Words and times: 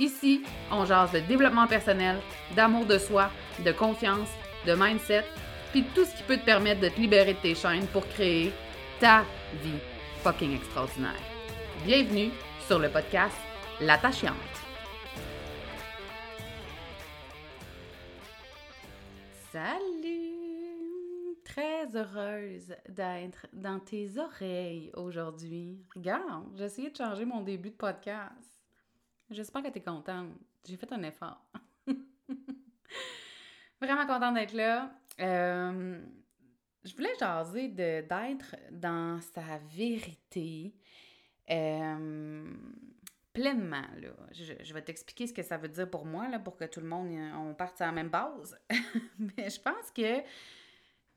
Ici, 0.00 0.42
on 0.72 0.86
jase 0.86 1.12
de 1.12 1.20
développement 1.20 1.66
personnel, 1.66 2.16
d'amour 2.56 2.86
de 2.86 2.96
soi, 2.96 3.30
de 3.62 3.70
confiance, 3.70 4.30
de 4.66 4.72
mindset, 4.72 5.26
puis 5.72 5.84
tout 5.94 6.06
ce 6.06 6.16
qui 6.16 6.22
peut 6.22 6.38
te 6.38 6.44
permettre 6.46 6.80
de 6.80 6.88
te 6.88 6.98
libérer 6.98 7.34
de 7.34 7.38
tes 7.38 7.54
chaînes 7.54 7.86
pour 7.88 8.08
créer 8.08 8.50
ta 8.98 9.24
vie 9.62 9.78
fucking 10.22 10.56
extraordinaire. 10.56 11.20
Bienvenue 11.84 12.30
sur 12.66 12.78
le 12.78 12.88
podcast 12.88 13.36
L'attachante. 13.78 14.32
Salut! 19.52 20.08
Très 21.44 21.94
heureuse 21.94 22.74
d'être 22.88 23.48
dans 23.52 23.80
tes 23.80 24.16
oreilles 24.16 24.90
aujourd'hui. 24.94 25.84
Regarde, 25.94 26.46
j'ai 26.56 26.64
essayé 26.64 26.90
de 26.90 26.96
changer 26.96 27.26
mon 27.26 27.42
début 27.42 27.68
de 27.68 27.74
podcast. 27.74 28.59
J'espère 29.30 29.62
que 29.62 29.68
tu 29.68 29.78
es 29.78 29.82
contente. 29.82 30.28
J'ai 30.66 30.76
fait 30.76 30.92
un 30.92 31.02
effort. 31.04 31.44
Vraiment 33.80 34.06
contente 34.06 34.34
d'être 34.34 34.52
là. 34.52 34.90
Euh, 35.20 36.00
je 36.84 36.94
voulais 36.94 37.14
jaser 37.18 37.68
d'être 37.68 38.56
dans 38.70 39.20
sa 39.20 39.58
vérité 39.70 40.74
euh, 41.50 42.52
pleinement. 43.32 43.86
Là. 44.00 44.10
Je, 44.32 44.74
vais 44.74 44.82
t'expliquer 44.82 45.26
ce 45.26 45.32
que 45.32 45.42
ça 45.42 45.56
veut 45.56 45.68
dire 45.68 45.88
pour 45.88 46.04
moi, 46.04 46.28
là, 46.28 46.38
pour 46.38 46.56
que 46.56 46.64
tout 46.64 46.80
le 46.80 46.86
monde 46.86 47.08
euh, 47.10 47.32
on 47.34 47.54
parte 47.54 47.80
à 47.80 47.86
la 47.86 47.92
même 47.92 48.08
base. 48.08 48.58
Mais 49.18 49.48
je 49.48 49.60
pense 49.60 49.90
que 49.94 50.22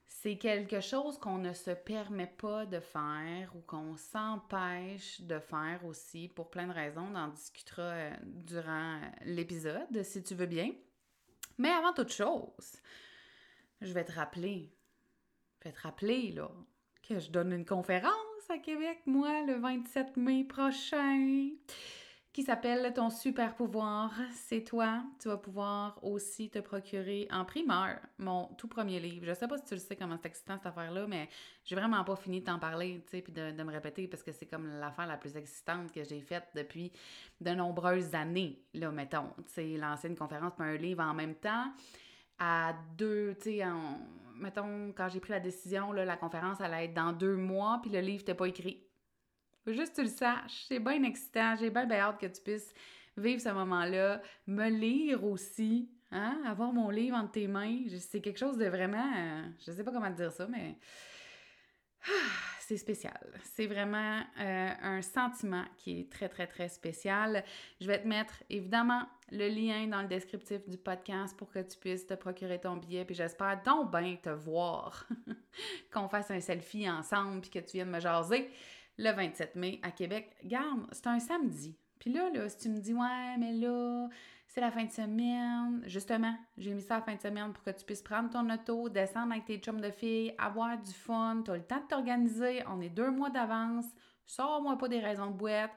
c'est 0.07 0.37
quelque 0.37 0.79
chose 0.79 1.17
qu'on 1.17 1.37
ne 1.37 1.53
se 1.53 1.71
permet 1.71 2.27
pas 2.27 2.65
de 2.65 2.79
faire 2.79 3.55
ou 3.55 3.61
qu'on 3.61 3.97
s'empêche 3.97 5.21
de 5.21 5.39
faire 5.39 5.85
aussi 5.85 6.27
pour 6.29 6.49
plein 6.49 6.67
de 6.67 6.73
raisons. 6.73 7.07
On 7.11 7.15
en 7.15 7.27
discutera 7.27 7.81
euh, 7.81 8.13
durant 8.23 8.95
euh, 8.95 9.05
l'épisode, 9.25 10.03
si 10.03 10.23
tu 10.23 10.35
veux 10.35 10.45
bien. 10.45 10.71
Mais 11.57 11.69
avant 11.69 11.93
toute 11.93 12.11
chose, 12.11 12.81
je 13.81 13.93
vais 13.93 14.05
te 14.05 14.11
rappeler, 14.11 14.73
je 15.59 15.69
vais 15.69 15.75
te 15.75 15.81
rappeler, 15.81 16.31
là, 16.31 16.49
que 17.07 17.19
je 17.19 17.29
donne 17.29 17.51
une 17.51 17.65
conférence 17.65 18.13
à 18.49 18.57
Québec, 18.57 19.01
moi, 19.05 19.41
le 19.45 19.55
27 19.55 20.17
mai 20.17 20.43
prochain 20.45 21.49
qui 22.33 22.41
s'appelle 22.41 22.91
Ton 22.93 23.11
super 23.11 23.55
pouvoir, 23.55 24.11
c'est 24.31 24.63
toi. 24.63 25.03
Tu 25.21 25.27
vas 25.27 25.37
pouvoir 25.37 26.03
aussi 26.03 26.49
te 26.49 26.57
procurer 26.57 27.27
en 27.31 27.45
primeur 27.45 27.99
mon 28.17 28.47
tout 28.57 28.67
premier 28.67 28.99
livre. 28.99 29.27
Je 29.27 29.33
sais 29.33 29.47
pas 29.47 29.57
si 29.59 29.65
tu 29.65 29.75
le 29.75 29.79
sais 29.79 29.95
comment 29.95 30.17
c'est 30.19 30.29
excitant 30.29 30.57
cette 30.57 30.65
affaire-là, 30.65 31.05
mais 31.07 31.29
j'ai 31.63 31.75
vraiment 31.75 32.03
pas 32.03 32.15
fini 32.15 32.39
de 32.39 32.45
t'en 32.45 32.57
parler, 32.57 33.03
tu 33.05 33.11
sais, 33.17 33.21
puis 33.21 33.31
de, 33.31 33.51
me 33.63 33.71
répéter 33.71 34.07
parce 34.07 34.23
que 34.23 34.31
c'est 34.31 34.47
comme 34.47 34.67
l'affaire 34.79 35.05
la 35.05 35.17
plus 35.17 35.37
excitante 35.37 35.91
que 35.91 36.03
j'ai 36.03 36.21
faite 36.21 36.47
depuis 36.55 36.91
de 37.39 37.51
nombreuses 37.51 38.15
années, 38.15 38.65
là, 38.73 38.91
mettons. 38.91 39.29
Tu 39.45 39.53
sais, 39.53 39.77
lancer 39.77 40.07
une 40.07 40.17
conférence 40.17 40.53
pour 40.53 40.65
un 40.65 40.75
livre 40.75 41.03
en 41.03 41.13
même 41.13 41.35
temps 41.35 41.71
à 42.39 42.73
deux, 42.97 43.35
tu 43.35 43.59
sais, 43.59 43.63
mettons, 44.35 44.91
quand 44.97 45.07
j'ai 45.07 45.19
pris 45.19 45.33
la 45.33 45.39
décision, 45.39 45.91
là, 45.91 46.03
la 46.03 46.17
conférence 46.17 46.59
allait 46.61 46.85
être 46.85 46.95
dans 46.95 47.13
deux 47.13 47.35
mois, 47.35 47.79
puis 47.81 47.91
le 47.91 47.99
livre 47.99 48.21
n'était 48.21 48.33
pas 48.33 48.47
écrit. 48.47 48.83
Juste 49.67 49.91
que 49.91 50.01
tu 50.01 50.03
le 50.03 50.09
saches. 50.09 50.65
C'est 50.67 50.79
bien 50.79 51.03
excitant. 51.03 51.55
J'ai 51.55 51.69
bien, 51.69 51.89
hâte 51.91 52.19
que 52.19 52.27
tu 52.27 52.41
puisses 52.41 52.73
vivre 53.17 53.41
ce 53.41 53.49
moment-là. 53.49 54.21
Me 54.47 54.69
lire 54.69 55.23
aussi. 55.23 55.89
Hein? 56.11 56.41
Avoir 56.45 56.73
mon 56.73 56.89
livre 56.89 57.15
entre 57.15 57.31
tes 57.31 57.47
mains. 57.47 57.83
C'est 57.99 58.21
quelque 58.21 58.39
chose 58.39 58.57
de 58.57 58.65
vraiment. 58.65 59.11
Euh, 59.15 59.43
je 59.65 59.71
sais 59.71 59.83
pas 59.83 59.91
comment 59.91 60.11
te 60.11 60.17
dire 60.17 60.31
ça, 60.31 60.47
mais. 60.47 60.77
c'est 62.67 62.77
spécial. 62.77 63.19
C'est 63.43 63.67
vraiment 63.67 64.21
euh, 64.39 64.69
un 64.81 65.01
sentiment 65.01 65.65
qui 65.77 66.01
est 66.01 66.11
très, 66.11 66.29
très, 66.29 66.47
très 66.47 66.69
spécial. 66.69 67.43
Je 67.79 67.87
vais 67.87 68.01
te 68.01 68.07
mettre 68.07 68.33
évidemment 68.49 69.07
le 69.31 69.47
lien 69.47 69.87
dans 69.87 70.01
le 70.01 70.07
descriptif 70.07 70.67
du 70.67 70.77
podcast 70.77 71.35
pour 71.37 71.51
que 71.51 71.59
tu 71.59 71.77
puisses 71.77 72.05
te 72.05 72.13
procurer 72.13 72.59
ton 72.59 72.77
billet. 72.77 73.05
Puis 73.05 73.15
j'espère 73.15 73.61
donc 73.63 73.91
bien 73.91 74.15
te 74.15 74.29
voir, 74.29 75.07
qu'on 75.93 76.07
fasse 76.07 76.31
un 76.31 76.39
selfie 76.39 76.89
ensemble, 76.89 77.41
puis 77.41 77.49
que 77.49 77.59
tu 77.59 77.77
viennes 77.77 77.91
me 77.91 77.99
jaser 77.99 78.49
le 78.97 79.11
27 79.11 79.55
mai 79.55 79.79
à 79.83 79.91
Québec. 79.91 80.35
Garde, 80.43 80.87
c'est 80.91 81.07
un 81.07 81.19
samedi. 81.19 81.77
Puis 81.99 82.11
là, 82.11 82.29
là, 82.29 82.49
si 82.49 82.57
tu 82.57 82.69
me 82.69 82.79
dis, 82.79 82.93
ouais, 82.93 83.37
mais 83.39 83.53
là, 83.53 84.09
c'est 84.47 84.61
la 84.61 84.71
fin 84.71 84.83
de 84.83 84.91
semaine. 84.91 85.81
Justement, 85.85 86.35
j'ai 86.57 86.73
mis 86.73 86.81
ça 86.81 86.95
la 86.95 87.01
fin 87.01 87.15
de 87.15 87.21
semaine 87.21 87.53
pour 87.53 87.63
que 87.63 87.71
tu 87.71 87.83
puisses 87.85 88.01
prendre 88.01 88.29
ton 88.29 88.49
auto, 88.49 88.89
descendre 88.89 89.31
avec 89.31 89.45
tes 89.45 89.57
chums 89.57 89.81
de 89.81 89.89
filles, 89.89 90.35
avoir 90.37 90.77
du 90.77 90.91
fun. 90.91 91.41
Tu 91.43 91.51
as 91.51 91.55
le 91.55 91.63
temps 91.63 91.79
de 91.79 91.87
t'organiser. 91.87 92.63
On 92.67 92.81
est 92.81 92.89
deux 92.89 93.09
mois 93.09 93.29
d'avance. 93.29 93.85
Sors-moi 94.25 94.77
pas 94.77 94.87
des 94.87 94.99
raisons 94.99 95.27
de 95.27 95.35
boîte. 95.35 95.71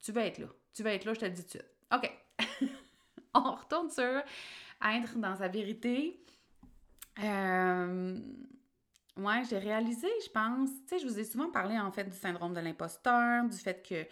Tu 0.00 0.12
vas 0.12 0.24
être 0.26 0.38
là. 0.38 0.46
Tu 0.72 0.82
vas 0.82 0.94
être 0.94 1.04
là, 1.04 1.14
je 1.14 1.20
te 1.20 1.24
le 1.24 1.32
dis 1.32 1.42
tout 1.42 1.58
de 1.58 1.62
suite. 1.62 1.70
OK. 1.92 2.68
On 3.34 3.52
retourne 3.56 3.90
sur 3.90 4.22
être 4.84 5.18
dans 5.18 5.36
sa 5.36 5.48
vérité. 5.48 6.24
Euh, 7.22 8.18
Ouais, 9.18 9.42
j'ai 9.50 9.58
réalisé, 9.58 10.06
je 10.24 10.30
pense. 10.30 10.70
Tu 10.86 10.88
sais, 10.88 10.98
je 11.00 11.06
vous 11.06 11.18
ai 11.18 11.24
souvent 11.24 11.50
parlé 11.50 11.76
en 11.76 11.90
fait 11.90 12.04
du 12.04 12.16
syndrome 12.16 12.54
de 12.54 12.60
l'imposteur, 12.60 13.44
du 13.48 13.56
fait 13.56 13.86
que 13.86 14.06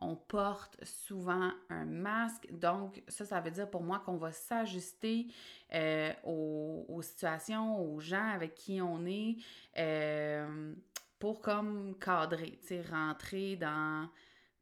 on 0.00 0.16
porte 0.16 0.84
souvent 0.84 1.50
un 1.70 1.84
masque. 1.84 2.48
Donc, 2.52 3.02
ça, 3.08 3.24
ça 3.24 3.40
veut 3.40 3.50
dire 3.50 3.70
pour 3.70 3.82
moi 3.82 4.00
qu'on 4.00 4.16
va 4.16 4.32
s'ajuster 4.32 5.28
euh, 5.74 6.12
aux, 6.24 7.02
situations, 7.02 7.80
aux 7.80 8.00
gens 8.00 8.28
avec 8.30 8.54
qui 8.54 8.80
on 8.80 9.06
est 9.06 9.36
euh, 9.76 10.74
pour 11.18 11.40
comme 11.40 11.96
cadrer, 11.98 12.58
tu 12.60 12.68
sais, 12.68 12.82
rentrer 12.82 13.56
dans, 13.56 14.08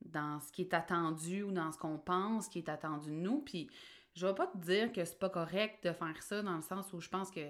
dans 0.03 0.41
ce 0.41 0.53
qui 0.53 0.63
est 0.63 0.75
attendu 0.75 1.43
ou 1.43 1.53
dans 1.53 1.73
ce 1.73 1.79
qu'on 1.79 1.99
pense 1.99 2.49
qui 2.49 2.59
est 2.59 2.69
attendu 2.69 3.11
de 3.11 3.17
nous. 3.17 3.41
Puis, 3.41 3.71
je 4.15 4.27
vais 4.27 4.35
pas 4.35 4.47
te 4.47 4.59
dire 4.59 4.93
que 4.93 5.05
c'est 5.05 5.19
pas 5.19 5.31
correct 5.31 5.85
de 5.85 5.93
faire 5.93 6.23
ça 6.23 6.43
dans 6.43 6.57
le 6.57 6.63
sens 6.63 6.93
où 6.93 7.01
je 7.01 7.09
pense 7.09 7.31
que 7.31 7.41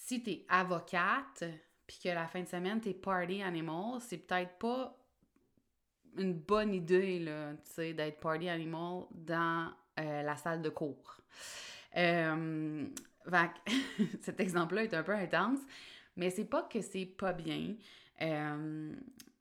si 0.00 0.22
tu 0.22 0.30
es 0.30 0.46
avocate, 0.48 1.44
puis 1.86 1.98
que 2.02 2.08
la 2.08 2.26
fin 2.26 2.42
de 2.42 2.48
semaine, 2.48 2.80
tu 2.80 2.90
es 2.90 2.94
party 2.94 3.42
animal, 3.42 4.00
c'est 4.00 4.18
peut-être 4.18 4.58
pas 4.58 4.96
une 6.16 6.34
bonne 6.34 6.74
idée, 6.74 7.18
là, 7.18 7.52
tu 7.54 7.72
sais, 7.72 7.92
d'être 7.92 8.20
party 8.20 8.48
animal 8.48 9.04
dans 9.10 9.72
euh, 9.98 10.22
la 10.22 10.36
salle 10.36 10.62
de 10.62 10.68
cours. 10.68 11.20
Euh, 11.96 12.86
cet 14.20 14.40
exemple-là 14.40 14.84
est 14.84 14.94
un 14.94 15.02
peu 15.02 15.14
intense, 15.14 15.60
mais 16.16 16.30
c'est 16.30 16.44
pas 16.44 16.62
que 16.62 16.80
c'est 16.80 17.06
pas 17.06 17.32
bien 17.32 17.74
euh, 18.22 18.92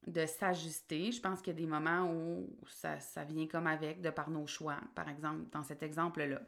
de 0.07 0.25
s'ajuster. 0.25 1.11
Je 1.11 1.21
pense 1.21 1.41
qu'il 1.41 1.53
y 1.53 1.57
a 1.57 1.59
des 1.59 1.67
moments 1.67 2.09
où 2.11 2.49
ça, 2.67 2.99
ça 2.99 3.23
vient 3.23 3.47
comme 3.47 3.67
avec, 3.67 4.01
de 4.01 4.09
par 4.09 4.29
nos 4.29 4.47
choix, 4.47 4.77
par 4.95 5.09
exemple, 5.09 5.45
dans 5.51 5.63
cet 5.63 5.83
exemple-là. 5.83 6.41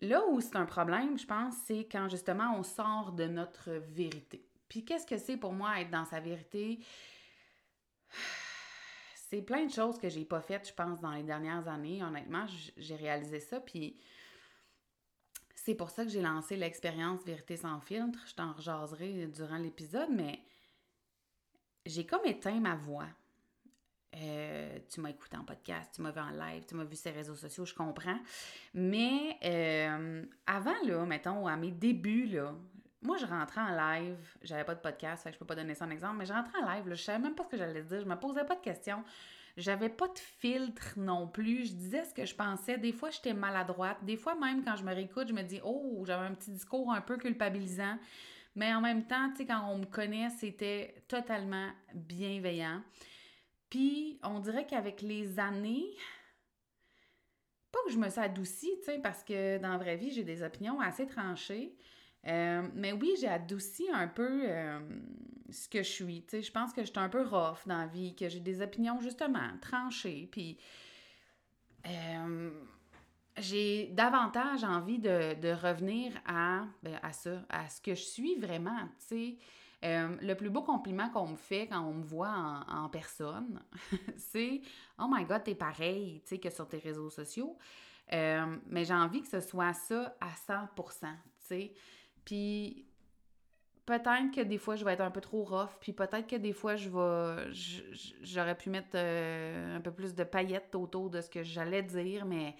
Là 0.00 0.24
où 0.28 0.40
c'est 0.40 0.56
un 0.56 0.64
problème, 0.64 1.18
je 1.18 1.26
pense, 1.26 1.54
c'est 1.66 1.86
quand 1.90 2.08
justement 2.08 2.54
on 2.56 2.62
sort 2.62 3.12
de 3.12 3.26
notre 3.26 3.70
vérité. 3.70 4.46
Puis 4.68 4.84
qu'est-ce 4.84 5.06
que 5.06 5.18
c'est 5.18 5.36
pour 5.36 5.52
moi 5.52 5.80
être 5.80 5.90
dans 5.90 6.04
sa 6.04 6.20
vérité? 6.20 6.80
C'est 9.28 9.42
plein 9.42 9.64
de 9.64 9.70
choses 9.70 9.96
que 9.96 10.08
j'ai 10.08 10.24
pas 10.24 10.40
faites, 10.40 10.66
je 10.66 10.74
pense, 10.74 11.00
dans 11.00 11.12
les 11.12 11.22
dernières 11.22 11.68
années. 11.68 12.02
Honnêtement, 12.02 12.46
j'ai 12.76 12.96
réalisé 12.96 13.38
ça. 13.38 13.60
Puis 13.60 13.96
c'est 15.54 15.76
pour 15.76 15.90
ça 15.90 16.04
que 16.04 16.10
j'ai 16.10 16.20
lancé 16.20 16.56
l'expérience 16.56 17.22
Vérité 17.22 17.56
sans 17.56 17.80
filtre. 17.80 18.18
Je 18.26 18.34
t'en 18.34 18.52
rejaserai 18.54 19.28
durant 19.28 19.58
l'épisode, 19.58 20.08
mais 20.10 20.42
j'ai 21.86 22.04
comme 22.04 22.24
éteint 22.24 22.58
ma 22.58 22.74
voix. 22.74 23.06
Euh, 24.16 24.78
tu 24.92 25.00
m'as 25.00 25.10
écouté 25.10 25.36
en 25.36 25.44
podcast, 25.44 25.92
tu 25.94 26.02
m'as 26.02 26.10
vu 26.10 26.20
en 26.20 26.30
live, 26.30 26.64
tu 26.66 26.74
m'as 26.74 26.84
vu 26.84 26.96
sur 26.96 27.10
les 27.10 27.18
réseaux 27.18 27.36
sociaux, 27.36 27.64
je 27.64 27.74
comprends. 27.74 28.18
Mais 28.74 29.38
euh, 29.44 30.24
avant, 30.46 30.74
là, 30.84 31.04
mettons, 31.04 31.46
à 31.46 31.56
mes 31.56 31.70
débuts, 31.70 32.26
là, 32.26 32.54
moi, 33.02 33.16
je 33.16 33.26
rentrais 33.26 33.60
en 33.60 33.74
live, 33.74 34.18
j'avais 34.42 34.64
pas 34.64 34.74
de 34.74 34.80
podcast, 34.80 35.22
fait 35.22 35.30
que 35.30 35.34
je 35.34 35.38
peux 35.38 35.46
pas 35.46 35.54
donner 35.54 35.74
ça 35.74 35.86
en 35.86 35.90
exemple, 35.90 36.16
mais 36.18 36.26
je 36.26 36.32
rentrais 36.32 36.58
en 36.62 36.74
live, 36.74 36.88
là, 36.88 36.94
je 36.94 37.02
savais 37.02 37.18
même 37.18 37.34
pas 37.34 37.44
ce 37.44 37.48
que 37.48 37.56
j'allais 37.56 37.82
dire, 37.82 38.00
je 38.00 38.06
me 38.06 38.16
posais 38.16 38.44
pas 38.44 38.56
de 38.56 38.60
questions. 38.60 39.02
J'avais 39.56 39.88
pas 39.88 40.08
de 40.08 40.18
filtre 40.18 40.94
non 40.96 41.26
plus. 41.26 41.66
Je 41.66 41.72
disais 41.72 42.04
ce 42.04 42.14
que 42.14 42.24
je 42.24 42.34
pensais. 42.34 42.78
Des 42.78 42.92
fois, 42.92 43.10
j'étais 43.10 43.34
maladroite. 43.34 43.98
Des 44.04 44.16
fois, 44.16 44.34
même 44.34 44.64
quand 44.64 44.76
je 44.76 44.84
me 44.84 44.94
réécoute, 44.94 45.28
je 45.28 45.34
me 45.34 45.42
dis 45.42 45.60
Oh, 45.64 46.02
j'avais 46.06 46.24
un 46.24 46.34
petit 46.34 46.52
discours 46.52 46.90
un 46.92 47.00
peu 47.00 47.16
culpabilisant. 47.16 47.98
Mais 48.54 48.72
en 48.72 48.80
même 48.80 49.04
temps, 49.04 49.30
tu 49.30 49.38
sais, 49.38 49.46
quand 49.46 49.68
on 49.68 49.78
me 49.78 49.86
connaît, 49.86 50.30
c'était 50.30 51.02
totalement 51.08 51.68
bienveillant. 51.94 52.80
Puis, 53.70 54.18
on 54.22 54.40
dirait 54.40 54.66
qu'avec 54.66 55.00
les 55.00 55.38
années, 55.38 55.94
pas 57.70 57.78
que 57.86 57.92
je 57.92 57.98
me 57.98 58.08
suis 58.08 58.20
adoucie, 58.20 58.72
tu 58.80 58.84
sais, 58.86 58.98
parce 58.98 59.22
que 59.22 59.58
dans 59.58 59.70
la 59.70 59.78
vraie 59.78 59.96
vie, 59.96 60.10
j'ai 60.10 60.24
des 60.24 60.42
opinions 60.42 60.80
assez 60.80 61.06
tranchées. 61.06 61.76
Euh, 62.26 62.68
mais 62.74 62.92
oui, 62.92 63.14
j'ai 63.20 63.28
adouci 63.28 63.88
un 63.92 64.08
peu 64.08 64.42
euh, 64.44 64.80
ce 65.50 65.68
que 65.68 65.82
je 65.82 65.88
suis. 65.88 66.22
Tu 66.22 66.30
sais, 66.30 66.42
je 66.42 66.52
pense 66.52 66.72
que 66.72 66.82
je 66.82 66.88
suis 66.88 66.98
un 66.98 67.08
peu 67.08 67.22
rough 67.22 67.66
dans 67.66 67.78
la 67.78 67.86
vie, 67.86 68.14
que 68.14 68.28
j'ai 68.28 68.40
des 68.40 68.60
opinions 68.60 69.00
justement 69.00 69.48
tranchées. 69.60 70.28
Puis, 70.30 70.58
euh, 71.86 72.50
j'ai 73.38 73.86
davantage 73.92 74.64
envie 74.64 74.98
de, 74.98 75.52
revenir 75.52 76.12
à, 76.26 76.64
ben, 76.82 76.98
à 77.02 77.12
ça, 77.12 77.42
à 77.48 77.68
ce 77.68 77.80
que 77.80 77.94
je 77.94 78.02
suis 78.02 78.34
vraiment, 78.34 78.80
tu 78.98 79.06
sais. 79.06 79.38
Euh, 79.82 80.14
le 80.20 80.34
plus 80.34 80.50
beau 80.50 80.62
compliment 80.62 81.08
qu'on 81.08 81.28
me 81.28 81.36
fait 81.36 81.66
quand 81.66 81.80
on 81.80 81.94
me 81.94 82.02
voit 82.02 82.64
en, 82.68 82.88
personne, 82.90 83.62
c'est 84.16 84.60
Oh 84.98 85.06
my 85.10 85.24
God, 85.24 85.42
t'es 85.44 85.54
pareil, 85.54 86.20
tu 86.22 86.34
sais, 86.34 86.38
que 86.38 86.50
sur 86.50 86.68
tes 86.68 86.78
réseaux 86.78 87.08
sociaux. 87.08 87.56
Euh, 88.12 88.56
mais 88.66 88.84
j'ai 88.84 88.94
envie 88.94 89.22
que 89.22 89.28
ce 89.28 89.40
soit 89.40 89.72
ça 89.72 90.16
à 90.20 90.30
100 90.46 90.68
tu 90.76 90.82
sais. 91.38 91.72
Puis 92.24 92.86
peut-être 93.86 94.34
que 94.34 94.42
des 94.42 94.58
fois, 94.58 94.76
je 94.76 94.84
vais 94.84 94.92
être 94.92 95.00
un 95.00 95.10
peu 95.10 95.20
trop 95.20 95.44
rough, 95.44 95.78
puis 95.80 95.92
peut-être 95.92 96.26
que 96.26 96.36
des 96.36 96.52
fois, 96.52 96.76
je 96.76 96.88
vais. 96.88 97.52
J'aurais 98.22 98.56
pu 98.56 98.70
mettre 98.70 98.90
euh, 98.94 99.76
un 99.76 99.80
peu 99.80 99.92
plus 99.92 100.14
de 100.14 100.24
paillettes 100.24 100.74
autour 100.74 101.08
de 101.10 101.20
ce 101.20 101.30
que 101.30 101.42
j'allais 101.42 101.82
dire, 101.82 102.26
mais 102.26 102.54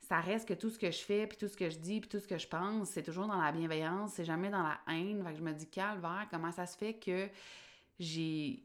ça 0.00 0.20
reste 0.20 0.48
que 0.48 0.54
tout 0.54 0.70
ce 0.70 0.78
que 0.78 0.90
je 0.90 0.98
fais, 0.98 1.26
puis 1.26 1.36
tout 1.36 1.48
ce 1.48 1.56
que 1.56 1.68
je 1.68 1.78
dis, 1.78 2.00
puis 2.00 2.08
tout 2.08 2.18
ce 2.18 2.26
que 2.26 2.38
je 2.38 2.48
pense, 2.48 2.88
c'est 2.88 3.02
toujours 3.02 3.26
dans 3.26 3.40
la 3.40 3.52
bienveillance, 3.52 4.12
c'est 4.14 4.24
jamais 4.24 4.48
dans 4.48 4.62
la 4.62 4.78
haine. 4.88 5.22
Fait 5.22 5.32
que 5.32 5.38
je 5.38 5.42
me 5.42 5.52
dis, 5.52 5.66
calvaire, 5.66 6.26
comment 6.30 6.52
ça 6.52 6.66
se 6.66 6.76
fait 6.76 6.94
que 6.94 7.28
j'ai 7.98 8.64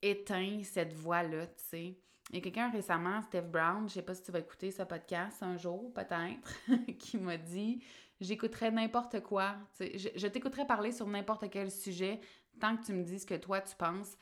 éteint 0.00 0.60
cette 0.64 0.94
voix-là, 0.94 1.46
tu 1.46 1.62
sais? 1.70 1.96
Il 2.30 2.36
y 2.36 2.38
a 2.38 2.40
quelqu'un 2.40 2.70
récemment, 2.70 3.20
Steph 3.22 3.42
Brown, 3.42 3.88
je 3.88 3.94
sais 3.94 4.02
pas 4.02 4.14
si 4.14 4.22
tu 4.22 4.32
vas 4.32 4.38
écouter 4.38 4.70
ce 4.70 4.82
podcast 4.82 5.42
un 5.42 5.58
jour, 5.58 5.92
peut-être, 5.92 6.96
qui 6.98 7.18
m'a 7.18 7.36
dit 7.36 7.82
J'écouterai 8.20 8.70
n'importe 8.70 9.20
quoi. 9.20 9.56
Je, 9.78 10.08
je 10.14 10.26
t'écouterai 10.28 10.64
parler 10.64 10.92
sur 10.92 11.06
n'importe 11.08 11.50
quel 11.50 11.70
sujet 11.70 12.20
tant 12.60 12.76
que 12.76 12.86
tu 12.86 12.92
me 12.92 13.02
dis 13.02 13.18
ce 13.18 13.26
que 13.26 13.34
toi 13.34 13.60
tu 13.60 13.74
penses. 13.74 14.16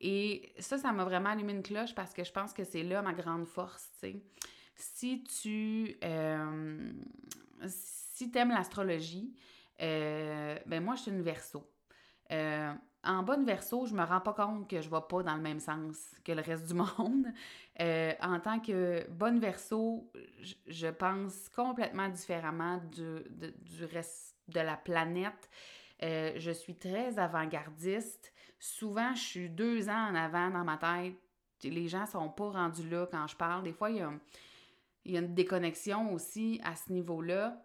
Et 0.00 0.52
ça, 0.58 0.76
ça 0.76 0.92
m'a 0.92 1.04
vraiment 1.04 1.30
allumé 1.30 1.52
une 1.52 1.62
cloche 1.62 1.94
parce 1.94 2.12
que 2.12 2.24
je 2.24 2.32
pense 2.32 2.52
que 2.52 2.64
c'est 2.64 2.82
là 2.82 3.00
ma 3.00 3.12
grande 3.14 3.46
force, 3.46 3.90
tu 4.00 4.10
sais 4.10 4.22
si 4.76 5.22
tu 5.24 5.96
euh, 6.04 6.92
si 7.66 8.30
aimes 8.34 8.50
l'astrologie, 8.50 9.34
euh, 9.80 10.56
ben 10.66 10.82
moi, 10.82 10.94
je 10.96 11.02
suis 11.02 11.10
une 11.10 11.22
verso. 11.22 11.68
Euh, 12.32 12.72
en 13.02 13.22
bonne 13.22 13.44
verso, 13.44 13.86
je 13.86 13.94
me 13.94 14.02
rends 14.02 14.20
pas 14.20 14.32
compte 14.32 14.68
que 14.68 14.80
je 14.80 14.88
vais 14.88 15.00
pas 15.08 15.22
dans 15.22 15.34
le 15.34 15.42
même 15.42 15.60
sens 15.60 16.14
que 16.24 16.32
le 16.32 16.40
reste 16.40 16.66
du 16.66 16.74
monde. 16.74 17.26
en 17.78 18.40
tant 18.40 18.60
que 18.60 19.08
bonne 19.10 19.38
verso, 19.38 20.10
je, 20.66 20.88
pense 20.88 21.48
complètement 21.50 22.08
différemment 22.08 22.78
du, 22.78 23.22
du, 23.60 23.84
reste 23.84 24.36
de 24.48 24.60
la 24.60 24.76
planète. 24.76 25.50
je 26.00 26.50
suis 26.50 26.76
très 26.76 27.18
avant-gardiste. 27.18 28.32
Souvent, 28.58 29.14
je 29.14 29.22
suis 29.22 29.50
deux 29.50 29.90
ans 29.90 30.10
en 30.10 30.14
avant 30.14 30.48
dans 30.50 30.64
ma 30.64 30.78
tête. 30.78 31.16
Les 31.62 31.88
gens 31.88 32.06
sont 32.06 32.30
pas 32.30 32.50
rendus 32.50 32.88
là 32.88 33.06
quand 33.10 33.26
je 33.26 33.36
parle. 33.36 33.62
Des 33.64 33.72
fois, 33.72 33.90
il 33.90 33.96
y 33.96 34.00
a 34.00 34.10
il 35.04 35.12
y 35.12 35.16
a 35.16 35.20
une 35.20 35.34
déconnexion 35.34 36.12
aussi 36.12 36.60
à 36.64 36.76
ce 36.76 36.92
niveau-là. 36.92 37.62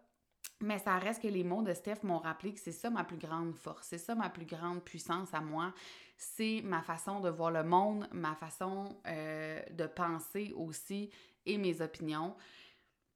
Mais 0.62 0.78
ça 0.78 0.98
reste 0.98 1.22
que 1.22 1.28
les 1.28 1.44
mots 1.44 1.62
de 1.62 1.74
Steph 1.74 2.00
m'ont 2.04 2.18
rappelé 2.18 2.54
que 2.54 2.60
c'est 2.60 2.74
ça 2.74 2.90
ma 2.90 3.06
plus 3.06 3.18
grande 3.18 3.56
force, 3.56 3.88
c'est 3.88 3.98
ça 3.98 4.14
ma 4.14 4.30
plus 4.30 4.46
grande 4.46 4.84
puissance 4.84 5.34
à 5.34 5.40
moi. 5.40 5.74
C'est 6.18 6.62
ma 6.66 6.82
façon 6.82 7.22
de 7.22 7.30
voir 7.30 7.52
le 7.52 7.64
monde, 7.64 8.08
ma 8.12 8.36
façon 8.36 9.00
euh, 9.08 9.62
de 9.72 9.86
penser 9.86 10.52
aussi 10.56 11.10
et 11.46 11.58
mes 11.58 11.82
opinions. 11.82 12.36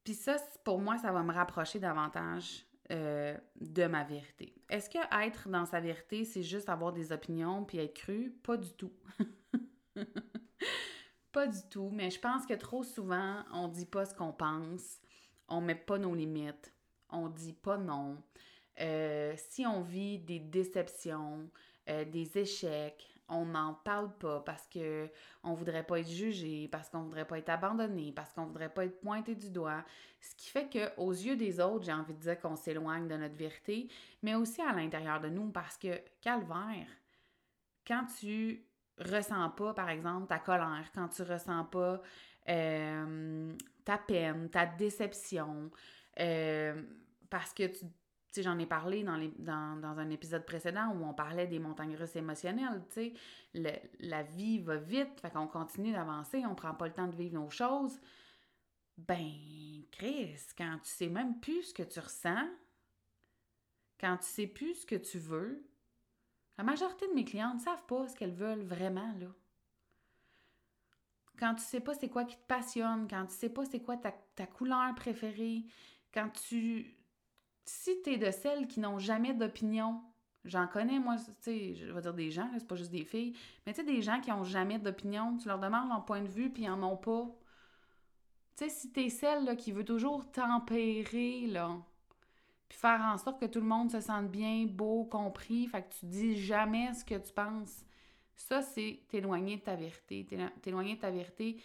Puis 0.05 0.13
ça, 0.13 0.37
pour 0.63 0.79
moi, 0.79 0.97
ça 0.97 1.11
va 1.11 1.21
me 1.21 1.33
rapprocher 1.33 1.79
davantage 1.79 2.65
euh, 2.91 3.37
de 3.59 3.85
ma 3.87 4.03
vérité. 4.03 4.53
Est-ce 4.69 4.89
que 4.89 5.25
être 5.25 5.49
dans 5.49 5.65
sa 5.65 5.81
vérité, 5.81 6.23
c'est 6.23 6.43
juste 6.43 6.69
avoir 6.69 6.93
des 6.93 7.11
opinions 7.11 7.65
puis 7.65 7.77
être 7.77 7.93
cru? 7.93 8.31
Pas 8.43 8.55
du 8.55 8.71
tout. 8.73 8.93
Pas 11.33 11.47
du 11.47 11.67
tout, 11.67 11.89
mais 11.91 12.11
je 12.11 12.19
pense 12.19 12.45
que 12.45 12.53
trop 12.53 12.83
souvent, 12.83 13.43
on 13.51 13.67
dit 13.67 13.87
pas 13.87 14.05
ce 14.05 14.13
qu'on 14.13 14.31
pense, 14.31 14.99
on 15.47 15.61
met 15.61 15.73
pas 15.73 15.97
nos 15.97 16.13
limites, 16.13 16.71
on 17.09 17.27
dit 17.27 17.53
pas 17.53 17.77
non. 17.77 18.21
Euh, 18.79 19.33
si 19.35 19.65
on 19.65 19.81
vit 19.81 20.19
des 20.19 20.37
déceptions, 20.37 21.49
euh, 21.89 22.05
des 22.05 22.37
échecs, 22.37 23.09
on 23.27 23.45
n'en 23.45 23.73
parle 23.73 24.15
pas 24.19 24.41
parce 24.41 24.67
que 24.67 25.09
on 25.43 25.55
voudrait 25.55 25.83
pas 25.83 26.01
être 26.01 26.07
jugé, 26.07 26.67
parce 26.67 26.87
qu'on 26.89 27.01
voudrait 27.01 27.25
pas 27.25 27.39
être 27.39 27.49
abandonné, 27.49 28.11
parce 28.11 28.31
qu'on 28.33 28.45
voudrait 28.45 28.71
pas 28.71 28.85
être 28.85 29.01
pointé 29.01 29.33
du 29.33 29.49
doigt. 29.49 29.83
Ce 30.21 30.35
qui 30.35 30.51
fait 30.51 30.69
que 30.69 30.95
aux 30.97 31.13
yeux 31.13 31.35
des 31.35 31.59
autres, 31.59 31.85
j'ai 31.85 31.93
envie 31.93 32.13
de 32.13 32.19
dire 32.19 32.39
qu'on 32.39 32.55
s'éloigne 32.55 33.07
de 33.07 33.17
notre 33.17 33.35
vérité, 33.35 33.87
mais 34.21 34.35
aussi 34.35 34.61
à 34.61 34.71
l'intérieur 34.71 35.19
de 35.19 35.29
nous 35.29 35.49
parce 35.49 35.79
que 35.79 35.99
calvaire, 36.21 36.87
quand 37.87 38.05
tu 38.19 38.63
ressens 38.97 39.49
pas, 39.51 39.73
par 39.73 39.89
exemple, 39.89 40.27
ta 40.27 40.39
colère, 40.39 40.89
quand 40.93 41.07
tu 41.09 41.23
ressens 41.23 41.65
pas 41.65 42.01
euh, 42.49 43.53
ta 43.85 43.97
peine, 43.97 44.49
ta 44.49 44.65
déception, 44.65 45.71
euh, 46.19 46.81
parce 47.29 47.53
que 47.53 47.63
tu 47.67 47.85
sais, 48.31 48.43
j'en 48.43 48.57
ai 48.57 48.65
parlé 48.65 49.03
dans, 49.03 49.15
les, 49.15 49.31
dans, 49.37 49.79
dans, 49.79 49.99
un 49.99 50.09
épisode 50.09 50.45
précédent 50.45 50.91
où 50.95 51.05
on 51.05 51.13
parlait 51.13 51.45
des 51.45 51.59
montagnes 51.59 51.95
russes 51.95 52.15
émotionnelles, 52.15 52.83
tu 52.89 53.13
sais, 53.53 53.83
la 53.99 54.23
vie 54.23 54.59
va 54.59 54.77
vite, 54.77 55.19
fait 55.21 55.31
qu'on 55.31 55.47
continue 55.47 55.91
d'avancer, 55.91 56.43
on 56.45 56.55
prend 56.55 56.73
pas 56.73 56.87
le 56.87 56.93
temps 56.93 57.07
de 57.07 57.15
vivre 57.15 57.35
nos 57.35 57.49
choses. 57.51 57.99
Ben, 58.97 59.31
Chris, 59.91 60.39
quand 60.57 60.79
tu 60.83 60.89
sais 60.89 61.09
même 61.09 61.39
plus 61.39 61.63
ce 61.63 61.73
que 61.73 61.83
tu 61.83 61.99
ressens, 61.99 62.47
quand 63.99 64.17
tu 64.17 64.25
sais 64.25 64.47
plus 64.47 64.81
ce 64.81 64.85
que 64.85 64.95
tu 64.95 65.19
veux, 65.19 65.63
la 66.57 66.63
majorité 66.63 67.07
de 67.07 67.13
mes 67.13 67.25
clientes 67.25 67.55
ne 67.55 67.59
savent 67.59 67.85
pas 67.85 68.07
ce 68.07 68.15
qu'elles 68.15 68.33
veulent 68.33 68.63
vraiment, 68.63 69.13
là. 69.19 69.27
Quand 71.39 71.55
tu 71.55 71.63
sais 71.63 71.79
pas 71.79 71.95
c'est 71.95 72.09
quoi 72.09 72.25
qui 72.25 72.37
te 72.37 72.45
passionne, 72.47 73.07
quand 73.09 73.25
tu 73.25 73.33
sais 73.33 73.49
pas 73.49 73.65
c'est 73.65 73.79
quoi 73.79 73.97
ta, 73.97 74.45
couleur 74.45 74.93
préférée, 74.95 75.65
quand 76.13 76.29
tu... 76.29 76.95
Si 77.65 78.01
tu 78.03 78.11
es 78.11 78.17
de 78.17 78.29
celles 78.29 78.67
qui 78.67 78.79
n'ont 78.79 78.99
jamais 78.99 79.33
d'opinion, 79.33 80.01
j'en 80.45 80.67
connais, 80.67 80.99
moi, 80.99 81.15
tu 81.15 81.31
sais, 81.39 81.75
je 81.75 81.91
vais 81.91 82.01
dire 82.01 82.13
des 82.13 82.29
gens, 82.29 82.49
c'est 82.57 82.67
pas 82.67 82.75
juste 82.75 82.91
des 82.91 83.05
filles, 83.05 83.35
mais 83.65 83.73
tu 83.73 83.79
sais, 83.79 83.85
des 83.85 84.01
gens 84.01 84.19
qui 84.19 84.29
n'ont 84.29 84.43
jamais 84.43 84.79
d'opinion, 84.79 85.37
tu 85.37 85.47
leur 85.47 85.59
demandes 85.59 85.89
leur 85.89 86.05
point 86.05 86.21
de 86.21 86.27
vue, 86.27 86.51
puis 86.51 86.63
ils 86.63 86.69
en 86.69 86.83
ont 86.83 86.97
pas. 86.97 87.25
Tu 88.57 88.65
sais, 88.65 88.69
si 88.69 88.91
t'es 88.91 89.09
celle 89.09 89.45
là, 89.45 89.55
qui 89.55 89.71
veut 89.71 89.85
toujours 89.85 90.29
tempérer, 90.31 91.47
là, 91.47 91.77
faire 92.75 93.01
en 93.01 93.17
sorte 93.17 93.39
que 93.39 93.45
tout 93.45 93.59
le 93.59 93.67
monde 93.67 93.91
se 93.91 93.99
sente 93.99 94.29
bien, 94.29 94.65
beau, 94.65 95.05
compris, 95.05 95.67
fait 95.67 95.83
que 95.83 95.93
tu 95.99 96.05
dis 96.05 96.37
jamais 96.41 96.93
ce 96.93 97.05
que 97.05 97.15
tu 97.15 97.33
penses. 97.33 97.83
Ça, 98.35 98.61
c'est 98.61 99.01
t'éloigner 99.07 99.57
de 99.57 99.61
ta 99.61 99.75
vérité, 99.75 100.25
t'éloigner 100.61 100.95
de 100.95 101.01
ta 101.01 101.11
vérité 101.11 101.61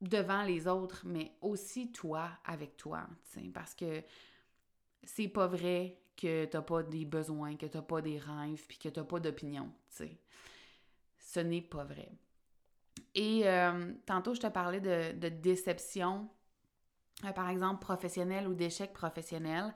devant 0.00 0.42
les 0.42 0.66
autres, 0.66 1.02
mais 1.06 1.32
aussi 1.40 1.90
toi 1.90 2.28
avec 2.44 2.76
toi, 2.76 3.06
parce 3.54 3.74
que 3.74 4.02
c'est 5.04 5.28
pas 5.28 5.46
vrai 5.46 5.96
que 6.16 6.44
t'as 6.44 6.62
pas 6.62 6.82
des 6.82 7.04
besoins, 7.04 7.56
que 7.56 7.66
t'as 7.66 7.82
pas 7.82 8.02
des 8.02 8.18
rêves, 8.18 8.66
puis 8.68 8.78
que 8.78 8.88
t'as 8.88 9.04
pas 9.04 9.20
d'opinion. 9.20 9.70
Ce 11.18 11.40
n'est 11.40 11.62
pas 11.62 11.84
vrai. 11.84 12.10
Et 13.14 13.48
euh, 13.48 13.92
tantôt, 14.06 14.34
je 14.34 14.40
te 14.40 14.46
parlais 14.48 14.80
de 14.80 15.28
déception 15.28 16.28
euh, 17.24 17.32
par 17.32 17.48
exemple 17.48 17.80
professionnel 17.80 18.48
ou 18.48 18.54
d'échec 18.54 18.92
professionnel, 18.92 19.74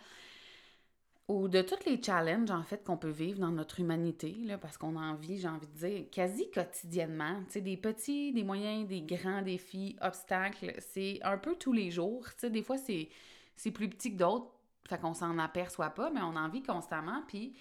ou 1.28 1.48
de 1.48 1.60
tous 1.60 1.84
les 1.86 2.00
challenges 2.00 2.50
en 2.50 2.62
fait 2.62 2.84
qu'on 2.84 2.96
peut 2.96 3.10
vivre 3.10 3.40
dans 3.40 3.50
notre 3.50 3.80
humanité, 3.80 4.36
là, 4.44 4.58
parce 4.58 4.78
qu'on 4.78 4.96
a 4.96 5.00
envie, 5.00 5.38
j'ai 5.38 5.48
envie 5.48 5.66
de 5.66 5.72
dire, 5.72 6.04
quasi 6.10 6.50
quotidiennement, 6.50 7.42
tu 7.46 7.54
sais, 7.54 7.60
des 7.60 7.76
petits, 7.76 8.32
des 8.32 8.44
moyens, 8.44 8.86
des 8.86 9.02
grands 9.02 9.42
défis, 9.42 9.96
obstacles, 10.00 10.74
c'est 10.78 11.18
un 11.22 11.36
peu 11.36 11.56
tous 11.56 11.72
les 11.72 11.90
jours, 11.90 12.24
tu 12.34 12.40
sais, 12.42 12.50
des 12.50 12.62
fois 12.62 12.78
c'est, 12.78 13.08
c'est 13.56 13.72
plus 13.72 13.88
petit 13.88 14.12
que 14.12 14.18
d'autres, 14.18 14.52
fait 14.88 15.00
qu'on 15.00 15.14
s'en 15.14 15.36
aperçoit 15.38 15.90
pas, 15.90 16.10
mais 16.10 16.20
on 16.22 16.36
en 16.36 16.48
vit 16.48 16.62
constamment, 16.62 17.22
puis 17.26 17.56